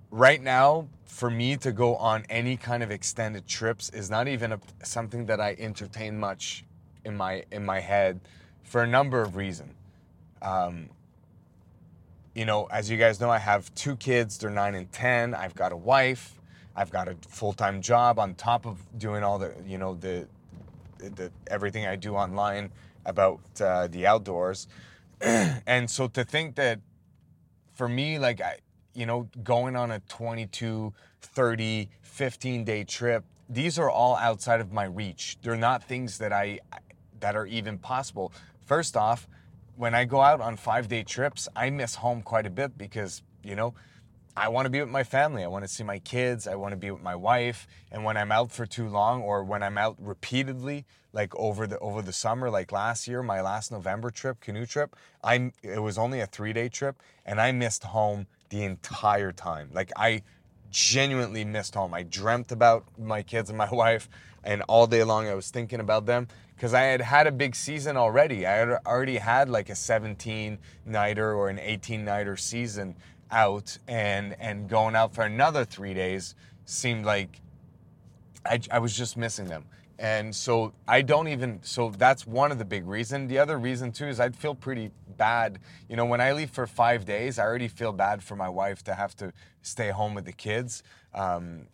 Right 0.09 0.41
now, 0.41 0.87
for 1.05 1.29
me 1.29 1.57
to 1.57 1.71
go 1.71 1.95
on 1.95 2.25
any 2.29 2.57
kind 2.57 2.83
of 2.83 2.91
extended 2.91 3.47
trips 3.47 3.89
is 3.89 4.09
not 4.09 4.27
even 4.27 4.53
a, 4.53 4.59
something 4.83 5.25
that 5.25 5.39
I 5.39 5.55
entertain 5.59 6.19
much 6.19 6.65
in 7.03 7.15
my 7.15 7.43
in 7.51 7.65
my 7.65 7.79
head 7.79 8.19
for 8.63 8.81
a 8.83 8.87
number 8.87 9.21
of 9.21 9.35
reasons. 9.35 9.73
Um, 10.41 10.89
you 12.33 12.45
know, 12.45 12.65
as 12.65 12.89
you 12.89 12.97
guys 12.97 13.21
know, 13.21 13.29
I 13.29 13.37
have 13.37 13.73
two 13.75 13.95
kids. 13.95 14.37
They're 14.37 14.49
nine 14.49 14.75
and 14.75 14.91
ten. 14.91 15.33
I've 15.33 15.55
got 15.55 15.71
a 15.71 15.77
wife. 15.77 16.33
I've 16.75 16.91
got 16.91 17.07
a 17.07 17.15
full-time 17.27 17.81
job 17.81 18.19
on 18.19 18.35
top 18.35 18.65
of 18.65 18.79
doing 18.97 19.23
all 19.23 19.39
the, 19.39 19.53
you 19.65 19.77
know, 19.77 19.95
the, 19.95 20.27
the 20.97 21.31
everything 21.47 21.85
I 21.85 21.95
do 21.95 22.15
online 22.15 22.71
about 23.05 23.39
uh, 23.61 23.87
the 23.87 24.07
outdoors. 24.07 24.67
and 25.21 25.89
so 25.89 26.07
to 26.09 26.23
think 26.23 26.55
that 26.55 26.79
for 27.73 27.87
me, 27.87 28.19
like 28.19 28.41
I, 28.41 28.59
you 28.93 29.05
know, 29.05 29.29
going 29.43 29.75
on 29.75 29.91
a 29.91 29.99
22 30.01 30.93
30, 31.21 31.89
15 32.01 32.63
day 32.63 32.83
trip, 32.83 33.23
these 33.49 33.77
are 33.77 33.89
all 33.89 34.15
outside 34.15 34.61
of 34.61 34.71
my 34.71 34.85
reach. 34.85 35.37
They're 35.41 35.55
not 35.55 35.83
things 35.83 36.17
that 36.17 36.33
I 36.33 36.59
that 37.19 37.35
are 37.35 37.45
even 37.45 37.77
possible. 37.77 38.33
First 38.65 38.97
off, 38.97 39.27
when 39.75 39.93
I 39.93 40.05
go 40.05 40.21
out 40.21 40.41
on 40.41 40.57
5-day 40.57 41.03
trips, 41.03 41.47
I 41.55 41.69
miss 41.69 41.95
home 41.95 42.21
quite 42.21 42.45
a 42.45 42.49
bit 42.49 42.77
because, 42.77 43.21
you 43.43 43.55
know, 43.55 43.73
I 44.37 44.49
want 44.49 44.65
to 44.65 44.69
be 44.69 44.81
with 44.81 44.89
my 44.89 45.03
family. 45.03 45.43
I 45.43 45.47
want 45.47 45.63
to 45.63 45.67
see 45.69 45.83
my 45.83 45.99
kids. 45.99 46.45
I 46.45 46.55
want 46.55 46.73
to 46.73 46.77
be 46.77 46.91
with 46.91 47.01
my 47.01 47.15
wife. 47.15 47.67
And 47.91 48.03
when 48.03 48.17
I'm 48.17 48.33
out 48.33 48.51
for 48.51 48.65
too 48.65 48.89
long 48.89 49.21
or 49.21 49.43
when 49.43 49.63
I'm 49.63 49.77
out 49.77 49.95
repeatedly, 49.97 50.85
like 51.13 51.33
over 51.37 51.65
the 51.65 51.79
over 51.79 52.01
the 52.01 52.11
summer, 52.11 52.49
like 52.49 52.73
last 52.73 53.07
year, 53.07 53.23
my 53.23 53.39
last 53.39 53.71
November 53.71 54.09
trip, 54.09 54.41
canoe 54.41 54.65
trip, 54.65 54.95
I 55.23 55.51
it 55.63 55.81
was 55.81 55.97
only 55.97 56.19
a 56.19 56.27
3-day 56.27 56.67
trip 56.67 57.01
and 57.25 57.39
I 57.39 57.53
missed 57.53 57.85
home 57.85 58.27
the 58.49 58.63
entire 58.63 59.31
time. 59.31 59.69
Like 59.73 59.93
I 59.95 60.23
genuinely 60.69 61.45
missed 61.45 61.73
home. 61.73 61.93
I 61.93 62.03
dreamt 62.03 62.51
about 62.51 62.83
my 62.99 63.23
kids 63.23 63.49
and 63.49 63.57
my 63.57 63.69
wife, 63.71 64.09
and 64.43 64.61
all 64.63 64.85
day 64.85 65.05
long 65.05 65.29
I 65.29 65.33
was 65.33 65.49
thinking 65.49 65.79
about 65.79 66.05
them 66.05 66.27
because 66.55 66.73
I 66.73 66.81
had 66.81 67.01
had 67.01 67.27
a 67.27 67.31
big 67.31 67.55
season 67.55 67.95
already. 67.95 68.45
I 68.45 68.51
had 68.51 68.69
already 68.85 69.17
had 69.17 69.49
like 69.49 69.69
a 69.69 69.75
17 69.75 70.57
nighter 70.85 71.33
or 71.33 71.47
an 71.47 71.59
18 71.59 72.03
nighter 72.03 72.35
season 72.35 72.95
out, 73.35 73.77
and 73.87 74.35
and 74.39 74.67
going 74.67 74.95
out 74.95 75.13
for 75.13 75.23
another 75.23 75.65
three 75.65 75.93
days 75.93 76.33
seemed 76.65 77.05
like 77.05 77.41
I, 78.45 78.59
I 78.71 78.79
was 78.79 78.97
just 78.97 79.17
missing 79.17 79.45
them. 79.45 79.65
And 79.97 80.35
so 80.35 80.73
I 80.87 81.01
don't 81.01 81.29
even, 81.29 81.59
so 81.63 81.89
that's 81.89 82.27
one 82.27 82.51
of 82.51 82.57
the 82.57 82.65
big 82.65 82.85
reasons. 82.85 83.29
The 83.29 83.39
other 83.39 83.57
reason 83.57 83.91
too 83.91 84.07
is 84.07 84.19
I'd 84.19 84.35
feel 84.35 84.53
pretty 84.53 84.91
bad. 85.17 85.59
You 85.87 85.95
know, 85.95 86.05
when 86.05 86.19
I 86.19 86.33
leave 86.33 86.49
for 86.49 86.67
five 86.67 87.05
days, 87.05 87.39
I 87.39 87.43
already 87.43 87.69
feel 87.69 87.93
bad 87.93 88.21
for 88.21 88.35
my 88.35 88.49
wife 88.49 88.83
to 88.85 88.93
have 88.93 89.15
to 89.17 89.31
stay 89.61 89.91
home 89.91 90.13
with 90.13 90.25
the 90.25 90.33
kids. 90.33 90.83
Um, 91.13 91.67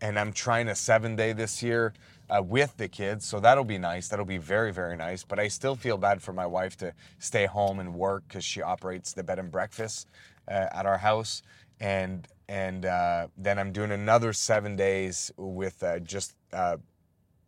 and 0.00 0.18
I'm 0.18 0.32
trying 0.32 0.68
a 0.68 0.74
seven 0.74 1.14
day 1.14 1.32
this 1.32 1.62
year 1.62 1.92
uh, 2.28 2.42
with 2.42 2.76
the 2.76 2.88
kids. 2.88 3.24
So 3.24 3.38
that'll 3.38 3.64
be 3.64 3.78
nice. 3.78 4.08
That'll 4.08 4.24
be 4.24 4.38
very, 4.38 4.72
very 4.72 4.96
nice. 4.96 5.22
But 5.22 5.38
I 5.38 5.46
still 5.46 5.76
feel 5.76 5.96
bad 5.96 6.20
for 6.22 6.32
my 6.32 6.46
wife 6.46 6.76
to 6.78 6.92
stay 7.18 7.46
home 7.46 7.78
and 7.78 7.94
work 7.94 8.24
because 8.26 8.44
she 8.44 8.62
operates 8.62 9.12
the 9.12 9.22
bed 9.22 9.38
and 9.38 9.50
breakfast 9.50 10.08
uh, 10.50 10.66
at 10.72 10.86
our 10.86 10.98
house. 10.98 11.42
And 11.80 12.26
and 12.48 12.84
uh, 12.84 13.28
then 13.38 13.58
I'm 13.58 13.72
doing 13.72 13.92
another 13.92 14.32
seven 14.32 14.76
days 14.76 15.30
with 15.36 15.82
uh, 15.82 16.00
just 16.00 16.34
uh, 16.52 16.78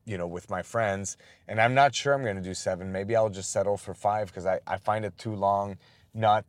you 0.05 0.19
know, 0.19 0.27
with 0.27 0.51
my 0.51 0.63
friends. 0.63 1.17
And 1.49 1.61
I'm 1.61 1.75
not 1.75 1.95
sure 1.95 2.15
I'm 2.15 2.23
going 2.23 2.37
to 2.37 2.43
do 2.43 2.55
seven. 2.55 2.93
Maybe 2.93 3.15
I'll 3.15 3.31
just 3.31 3.53
settle 3.53 3.77
for 3.77 3.95
five 3.95 4.29
because 4.29 4.47
I, 4.47 4.61
I 4.67 4.77
find 4.77 5.05
it 5.05 5.17
too 5.19 5.35
long, 5.35 5.79
not 6.15 6.45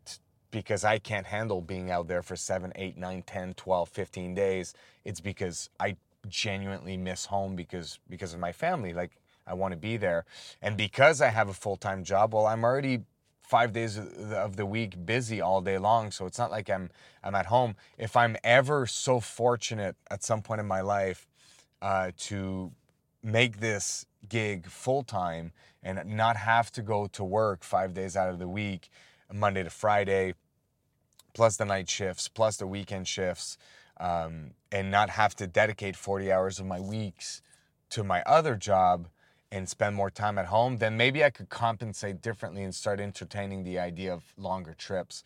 because 0.52 0.84
I 0.84 1.00
can't 1.00 1.26
handle 1.26 1.62
being 1.62 1.92
out 1.92 2.08
there 2.08 2.22
for 2.22 2.36
seven, 2.36 2.72
eight, 2.76 2.98
nine, 2.98 3.24
10, 3.24 3.56
12, 3.56 3.90
15 3.90 4.34
days. 4.34 4.74
It's 5.04 5.20
because 5.20 5.70
I 5.80 5.98
genuinely 6.28 6.98
miss 6.98 7.26
home 7.26 7.56
because 7.56 8.00
because 8.10 8.34
of 8.34 8.40
my 8.40 8.52
family. 8.52 8.94
Like 8.94 9.18
I 9.46 9.54
want 9.54 9.74
to 9.74 9.78
be 9.78 9.98
there. 9.98 10.26
And 10.62 10.78
because 10.78 11.22
I 11.22 11.30
have 11.30 11.50
a 11.50 11.54
full-time 11.54 12.04
job, 12.04 12.34
well, 12.34 12.46
I'm 12.46 12.64
already 12.64 13.02
five 13.44 13.74
days 13.74 13.98
of 13.98 14.56
the 14.56 14.66
week 14.66 15.06
busy 15.06 15.40
all 15.42 15.62
day 15.62 15.78
long 15.78 16.12
so 16.12 16.26
it's 16.26 16.40
not 16.40 16.50
like 16.50 16.70
i'm 16.70 16.90
i'm 17.24 17.36
at 17.36 17.48
home. 17.48 17.76
If 17.98 18.16
i'm 18.18 18.36
ever 18.44 18.88
so 18.88 19.20
fortunate 19.20 19.96
at 20.10 20.24
some 20.24 20.42
point 20.42 20.60
in 20.60 20.68
my 20.68 20.82
life 20.82 21.28
uh, 21.82 22.12
to 22.18 22.72
make 23.22 23.60
this 23.60 24.06
gig 24.28 24.68
full 24.68 25.04
time 25.04 25.52
and 25.84 26.04
not 26.06 26.38
have 26.38 26.72
to 26.72 26.82
go 26.82 27.08
to 27.08 27.24
work 27.24 27.64
five 27.64 27.94
days 27.94 28.16
out 28.16 28.30
of 28.30 28.40
the 28.40 28.48
week, 28.48 28.90
Monday 29.32 29.64
to 29.64 29.70
Friday, 29.70 30.34
plus 31.34 31.58
the 31.58 31.66
night 31.66 31.90
shifts, 31.90 32.28
plus 32.28 32.58
the 32.58 32.68
weekend 32.68 33.08
shifts, 33.08 33.58
um, 34.00 34.52
and 34.72 34.90
not 34.92 35.10
have 35.12 35.36
to 35.36 35.48
dedicate 35.48 35.96
40 35.96 36.32
hours 36.32 36.60
of 36.60 36.66
my 36.66 36.80
weeks 36.80 37.42
to 37.90 38.04
my 38.04 38.24
other 38.26 38.56
job 38.56 39.08
and 39.54 39.70
spend 39.70 39.96
more 39.96 40.10
time 40.10 40.40
at 40.40 40.48
home, 40.48 40.78
then 40.78 40.98
maybe 40.98 41.24
I 41.24 41.30
could 41.30 41.50
compensate 41.50 42.22
differently 42.24 42.64
and 42.64 42.74
start 42.74 43.00
entertaining 43.00 43.64
the 43.64 43.78
idea 43.78 44.12
of 44.12 44.24
longer 44.36 44.74
trips. 44.74 45.24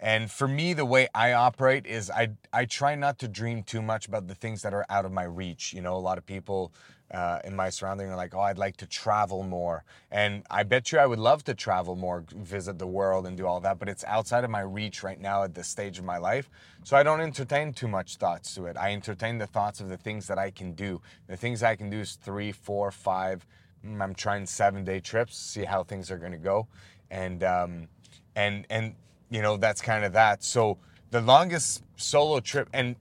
And 0.00 0.30
for 0.30 0.46
me, 0.46 0.74
the 0.74 0.84
way 0.84 1.08
I 1.14 1.32
operate 1.32 1.86
is 1.86 2.10
I 2.10 2.30
I 2.52 2.66
try 2.66 2.94
not 2.94 3.18
to 3.20 3.28
dream 3.28 3.62
too 3.62 3.82
much 3.82 4.06
about 4.06 4.28
the 4.28 4.34
things 4.34 4.62
that 4.62 4.74
are 4.74 4.86
out 4.88 5.04
of 5.04 5.12
my 5.12 5.24
reach. 5.24 5.72
You 5.72 5.82
know, 5.82 5.96
a 5.96 6.04
lot 6.08 6.18
of 6.18 6.26
people 6.26 6.72
uh, 7.10 7.38
in 7.44 7.54
my 7.54 7.70
surrounding 7.70 8.08
are 8.08 8.16
like, 8.16 8.34
oh, 8.34 8.40
I'd 8.40 8.58
like 8.58 8.76
to 8.78 8.86
travel 8.86 9.42
more. 9.42 9.84
And 10.10 10.44
I 10.50 10.62
bet 10.62 10.90
you 10.90 10.98
I 10.98 11.06
would 11.06 11.18
love 11.18 11.44
to 11.44 11.54
travel 11.54 11.96
more, 11.96 12.24
visit 12.34 12.78
the 12.78 12.86
world 12.86 13.26
and 13.26 13.36
do 13.36 13.46
all 13.46 13.60
that, 13.60 13.78
but 13.78 13.88
it's 13.88 14.04
outside 14.04 14.44
of 14.44 14.50
my 14.50 14.60
reach 14.60 15.02
right 15.02 15.20
now 15.20 15.44
at 15.44 15.54
this 15.54 15.68
stage 15.68 15.98
of 15.98 16.04
my 16.04 16.18
life. 16.18 16.48
So 16.82 16.96
I 16.96 17.02
don't 17.02 17.20
entertain 17.20 17.72
too 17.72 17.88
much 17.88 18.16
thoughts 18.16 18.54
to 18.54 18.66
it. 18.66 18.76
I 18.76 18.92
entertain 18.92 19.38
the 19.38 19.46
thoughts 19.46 19.80
of 19.80 19.88
the 19.88 19.96
things 19.96 20.26
that 20.26 20.38
I 20.38 20.50
can 20.50 20.72
do. 20.72 21.00
The 21.28 21.36
things 21.36 21.62
I 21.62 21.76
can 21.76 21.88
do 21.88 22.00
is 22.00 22.14
three, 22.14 22.52
four, 22.52 22.90
five. 22.90 23.46
Mm, 23.86 24.02
I'm 24.02 24.14
trying 24.14 24.46
seven 24.46 24.84
day 24.84 25.00
trips, 25.00 25.36
see 25.36 25.64
how 25.64 25.82
things 25.82 26.10
are 26.10 26.18
going 26.18 26.32
to 26.32 26.38
go. 26.38 26.66
And, 27.10 27.42
um, 27.44 27.88
and, 28.34 28.66
and, 28.70 28.94
you 29.30 29.42
know, 29.42 29.56
that's 29.56 29.80
kind 29.80 30.04
of 30.04 30.12
that. 30.12 30.42
So 30.42 30.78
the 31.10 31.20
longest 31.20 31.82
solo 31.96 32.40
trip, 32.40 32.68
and 32.72 32.96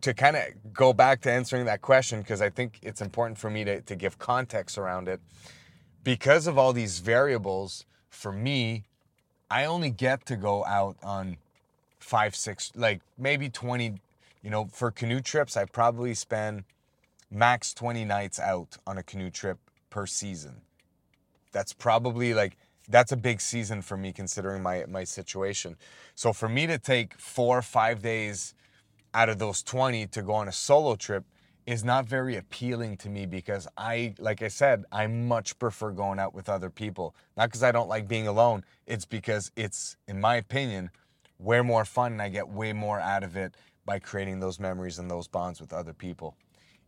to 0.00 0.14
kind 0.14 0.36
of 0.36 0.44
go 0.72 0.92
back 0.92 1.20
to 1.22 1.30
answering 1.30 1.66
that 1.66 1.82
question, 1.82 2.20
because 2.20 2.40
I 2.40 2.48
think 2.48 2.78
it's 2.82 3.00
important 3.00 3.38
for 3.38 3.50
me 3.50 3.64
to, 3.64 3.80
to 3.82 3.96
give 3.96 4.18
context 4.18 4.78
around 4.78 5.08
it. 5.08 5.20
Because 6.04 6.46
of 6.46 6.56
all 6.56 6.72
these 6.72 7.00
variables, 7.00 7.84
for 8.08 8.32
me, 8.32 8.84
I 9.50 9.66
only 9.66 9.90
get 9.90 10.24
to 10.26 10.36
go 10.36 10.64
out 10.64 10.96
on 11.02 11.36
five, 11.98 12.34
six, 12.34 12.72
like 12.74 13.02
maybe 13.18 13.50
20, 13.50 14.00
you 14.42 14.50
know, 14.50 14.66
for 14.72 14.90
canoe 14.90 15.20
trips, 15.20 15.56
I 15.56 15.66
probably 15.66 16.14
spend 16.14 16.64
max 17.30 17.72
20 17.74 18.04
nights 18.04 18.38
out 18.40 18.76
on 18.86 18.98
a 18.98 19.02
canoe 19.02 19.30
trip 19.30 19.58
per 19.88 20.06
season. 20.06 20.62
That's 21.52 21.72
probably 21.72 22.34
like, 22.34 22.56
that's 22.88 23.12
a 23.12 23.16
big 23.16 23.40
season 23.40 23.82
for 23.82 23.96
me 23.96 24.12
considering 24.12 24.62
my, 24.62 24.84
my 24.88 25.04
situation. 25.04 25.76
So 26.14 26.32
for 26.32 26.48
me 26.48 26.66
to 26.66 26.78
take 26.78 27.18
four 27.18 27.58
or 27.58 27.62
five 27.62 28.02
days 28.02 28.54
out 29.14 29.28
of 29.28 29.38
those 29.38 29.62
20 29.62 30.06
to 30.08 30.22
go 30.22 30.32
on 30.32 30.48
a 30.48 30.52
solo 30.52 30.96
trip 30.96 31.24
is 31.66 31.84
not 31.84 32.06
very 32.06 32.36
appealing 32.36 32.96
to 32.96 33.08
me 33.08 33.26
because 33.26 33.68
I, 33.76 34.14
like 34.18 34.42
I 34.42 34.48
said, 34.48 34.84
I 34.90 35.06
much 35.06 35.58
prefer 35.58 35.92
going 35.92 36.18
out 36.18 36.34
with 36.34 36.48
other 36.48 36.70
people. 36.70 37.14
Not 37.36 37.46
because 37.46 37.62
I 37.62 37.70
don't 37.70 37.88
like 37.88 38.08
being 38.08 38.26
alone, 38.26 38.64
it's 38.86 39.04
because 39.04 39.52
it's, 39.56 39.96
in 40.08 40.20
my 40.20 40.36
opinion, 40.36 40.90
way 41.38 41.60
more 41.60 41.84
fun 41.84 42.12
and 42.12 42.22
I 42.22 42.28
get 42.28 42.48
way 42.48 42.72
more 42.72 42.98
out 42.98 43.22
of 43.22 43.36
it 43.36 43.54
by 43.84 43.98
creating 43.98 44.40
those 44.40 44.58
memories 44.58 44.98
and 44.98 45.10
those 45.10 45.28
bonds 45.28 45.60
with 45.60 45.72
other 45.72 45.92
people. 45.92 46.36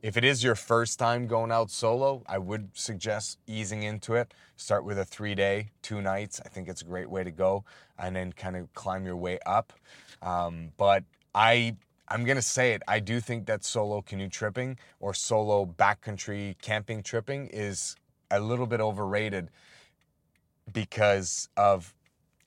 If 0.03 0.17
it 0.17 0.25
is 0.25 0.43
your 0.43 0.57
first 0.57 0.99
time 0.99 1.29
going 1.29 1.53
out 1.53 1.71
solo, 1.71 2.25
I 2.27 2.37
would 2.37 2.71
suggest 2.75 3.39
easing 3.47 3.85
into 3.85 4.15
it. 4.17 4.35
Start 4.57 4.85
with 4.85 4.99
a 4.99 5.05
three 5.05 5.37
day, 5.37 5.71
two 5.81 6.03
nights. 6.03 6.41
I 6.45 6.49
think 6.49 6.69
it's 6.69 6.83
a 6.83 6.85
great 6.85 7.09
way 7.09 7.23
to 7.23 7.31
go, 7.31 7.65
and 7.97 8.17
then 8.17 8.33
kind 8.33 8.57
of 8.57 8.75
climb 8.75 9.07
your 9.07 9.17
way 9.17 9.39
up. 9.47 9.73
Um, 10.21 10.73
but 10.77 11.05
I 11.37 11.77
I'm 12.09 12.25
gonna 12.25 12.43
say 12.43 12.73
it. 12.73 12.83
I 12.89 12.99
do 12.99 13.21
think 13.21 13.47
that 13.47 13.65
solo 13.65 14.03
canoe 14.03 14.29
tripping 14.29 14.77
or 14.99 15.15
solo 15.15 15.65
backcountry 15.65 16.57
camping 16.61 17.05
tripping 17.05 17.47
is 17.53 17.95
a 18.33 18.41
little 18.41 18.67
bit 18.67 18.81
overrated 18.81 19.51
because 20.73 21.49
of 21.57 21.95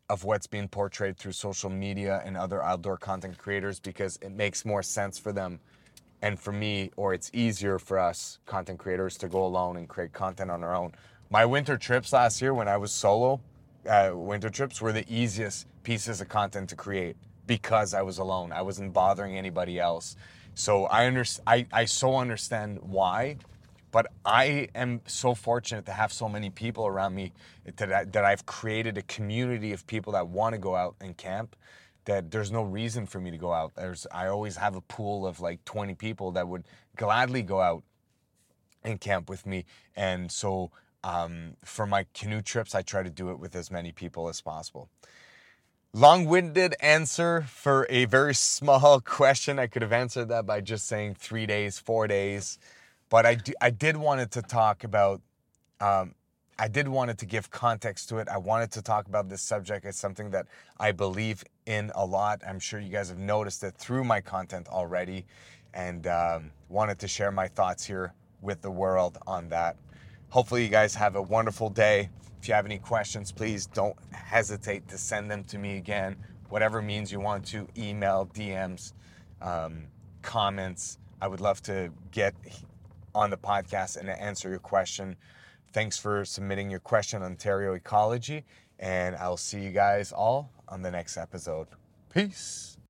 of 0.09 0.25
what's 0.25 0.45
being 0.45 0.67
portrayed 0.67 1.17
through 1.17 1.31
social 1.31 1.69
media 1.69 2.21
and 2.25 2.35
other 2.35 2.61
outdoor 2.61 2.97
content 2.97 3.37
creators 3.37 3.79
because 3.79 4.17
it 4.21 4.31
makes 4.31 4.65
more 4.65 4.83
sense 4.83 5.17
for 5.17 5.31
them 5.31 5.61
and 6.21 6.39
for 6.39 6.51
me 6.51 6.91
or 6.95 7.13
it's 7.13 7.29
easier 7.33 7.79
for 7.79 7.99
us 7.99 8.39
content 8.45 8.79
creators 8.79 9.17
to 9.17 9.27
go 9.27 9.45
alone 9.45 9.77
and 9.77 9.87
create 9.87 10.13
content 10.13 10.49
on 10.51 10.63
our 10.63 10.75
own 10.75 10.91
my 11.29 11.45
winter 11.45 11.77
trips 11.77 12.13
last 12.13 12.41
year 12.41 12.53
when 12.53 12.67
i 12.67 12.77
was 12.77 12.91
solo 12.91 13.39
uh, 13.87 14.11
winter 14.13 14.49
trips 14.49 14.81
were 14.81 14.91
the 14.91 15.05
easiest 15.13 15.67
pieces 15.83 16.21
of 16.21 16.29
content 16.29 16.69
to 16.69 16.75
create 16.75 17.15
because 17.47 17.93
I 17.93 18.01
was 18.01 18.17
alone. 18.17 18.51
I 18.51 18.61
wasn't 18.61 18.93
bothering 18.93 19.37
anybody 19.37 19.79
else. 19.79 20.15
So 20.55 20.85
I 20.85 21.05
understand. 21.05 21.47
I, 21.47 21.81
I 21.81 21.85
so 21.85 22.15
understand 22.15 22.79
why, 22.81 23.37
but 23.91 24.07
I 24.25 24.69
am 24.73 25.01
so 25.05 25.35
fortunate 25.35 25.85
to 25.85 25.91
have 25.91 26.11
so 26.11 26.27
many 26.27 26.49
people 26.49 26.87
around 26.87 27.13
me 27.13 27.33
that, 27.75 27.91
I, 27.91 28.03
that 28.05 28.25
I've 28.25 28.45
created 28.45 28.97
a 28.97 29.03
community 29.03 29.73
of 29.73 29.85
people 29.85 30.13
that 30.13 30.27
want 30.27 30.53
to 30.53 30.59
go 30.59 30.75
out 30.75 30.95
and 31.01 31.15
camp. 31.15 31.55
That 32.05 32.31
there's 32.31 32.51
no 32.51 32.63
reason 32.63 33.05
for 33.05 33.19
me 33.19 33.31
to 33.31 33.37
go 33.37 33.51
out. 33.51 33.75
There's 33.75 34.05
I 34.11 34.27
always 34.27 34.57
have 34.57 34.75
a 34.75 34.81
pool 34.81 35.25
of 35.25 35.39
like 35.39 35.65
20 35.65 35.95
people 35.95 36.31
that 36.33 36.47
would 36.47 36.63
gladly 36.95 37.41
go 37.41 37.59
out 37.59 37.83
and 38.83 39.01
camp 39.01 39.29
with 39.29 39.45
me. 39.45 39.65
And 39.95 40.31
so 40.31 40.71
um, 41.03 41.57
for 41.63 41.85
my 41.85 42.05
canoe 42.13 42.41
trips, 42.41 42.73
I 42.73 42.81
try 42.81 43.03
to 43.03 43.09
do 43.09 43.29
it 43.29 43.39
with 43.39 43.55
as 43.55 43.69
many 43.69 43.91
people 43.91 44.29
as 44.29 44.41
possible. 44.41 44.89
Long 45.93 46.25
winded 46.25 46.75
answer 46.79 47.43
for 47.43 47.87
a 47.89 48.05
very 48.05 48.33
small 48.35 48.99
question. 49.01 49.59
I 49.59 49.67
could 49.67 49.81
have 49.81 49.93
answered 49.93 50.29
that 50.29 50.45
by 50.45 50.61
just 50.61 50.87
saying 50.87 51.15
three 51.15 51.45
days, 51.45 51.79
four 51.79 52.07
days. 52.07 52.57
But 53.09 53.25
I, 53.25 53.37
I 53.61 53.69
did 53.69 53.97
wanted 53.97 54.31
to 54.31 54.41
talk 54.41 54.83
about 54.83 55.21
um, 55.79 56.15
I 56.57 56.69
did 56.69 56.87
wanted 56.87 57.17
to 57.17 57.25
give 57.25 57.51
context 57.51 58.07
to 58.09 58.17
it. 58.17 58.29
I 58.29 58.37
wanted 58.37 58.71
to 58.71 58.81
talk 58.81 59.07
about 59.07 59.27
this 59.27 59.41
subject. 59.41 59.85
It's 59.85 59.99
something 59.99 60.29
that 60.29 60.47
I 60.79 60.93
believe 60.93 61.43
in 61.65 61.91
a 61.95 62.05
lot. 62.05 62.41
I'm 62.47 62.59
sure 62.59 62.79
you 62.79 62.89
guys 62.89 63.09
have 63.09 63.17
noticed 63.17 63.61
it 63.63 63.75
through 63.75 64.05
my 64.05 64.21
content 64.21 64.69
already, 64.69 65.25
and 65.73 66.07
um, 66.07 66.51
wanted 66.69 66.97
to 66.99 67.09
share 67.09 67.29
my 67.29 67.49
thoughts 67.49 67.83
here 67.83 68.13
with 68.41 68.61
the 68.61 68.71
world 68.71 69.17
on 69.27 69.49
that. 69.49 69.75
Hopefully, 70.29 70.63
you 70.63 70.69
guys 70.69 70.95
have 70.95 71.17
a 71.17 71.21
wonderful 71.21 71.69
day. 71.69 72.09
If 72.41 72.47
you 72.47 72.53
have 72.53 72.65
any 72.65 72.77
questions, 72.77 73.33
please 73.33 73.65
don't 73.65 73.97
hesitate 74.13 74.87
to 74.87 74.97
send 74.97 75.29
them 75.29 75.43
to 75.45 75.57
me 75.57 75.75
again. 75.75 76.15
Whatever 76.47 76.81
means 76.81 77.11
you 77.11 77.19
want 77.19 77.45
to 77.47 77.67
email, 77.77 78.29
DMs, 78.33 78.93
um, 79.41 79.87
comments. 80.21 80.99
I 81.21 81.27
would 81.27 81.41
love 81.41 81.61
to 81.63 81.91
get 82.11 82.33
on 83.13 83.29
the 83.29 83.37
podcast 83.37 83.97
and 83.97 84.09
answer 84.09 84.49
your 84.49 84.59
question. 84.59 85.17
Thanks 85.75 85.97
for 85.97 86.23
submitting 86.23 86.69
your 86.71 86.79
question, 86.79 87.21
on 87.21 87.31
Ontario 87.31 87.73
Ecology, 87.73 88.45
and 88.79 89.13
I'll 89.17 89.35
see 89.35 89.59
you 89.59 89.71
guys 89.71 90.13
all 90.13 90.49
on 90.69 90.81
the 90.81 90.89
next 90.89 91.17
episode. 91.17 91.67
Peace. 92.13 92.74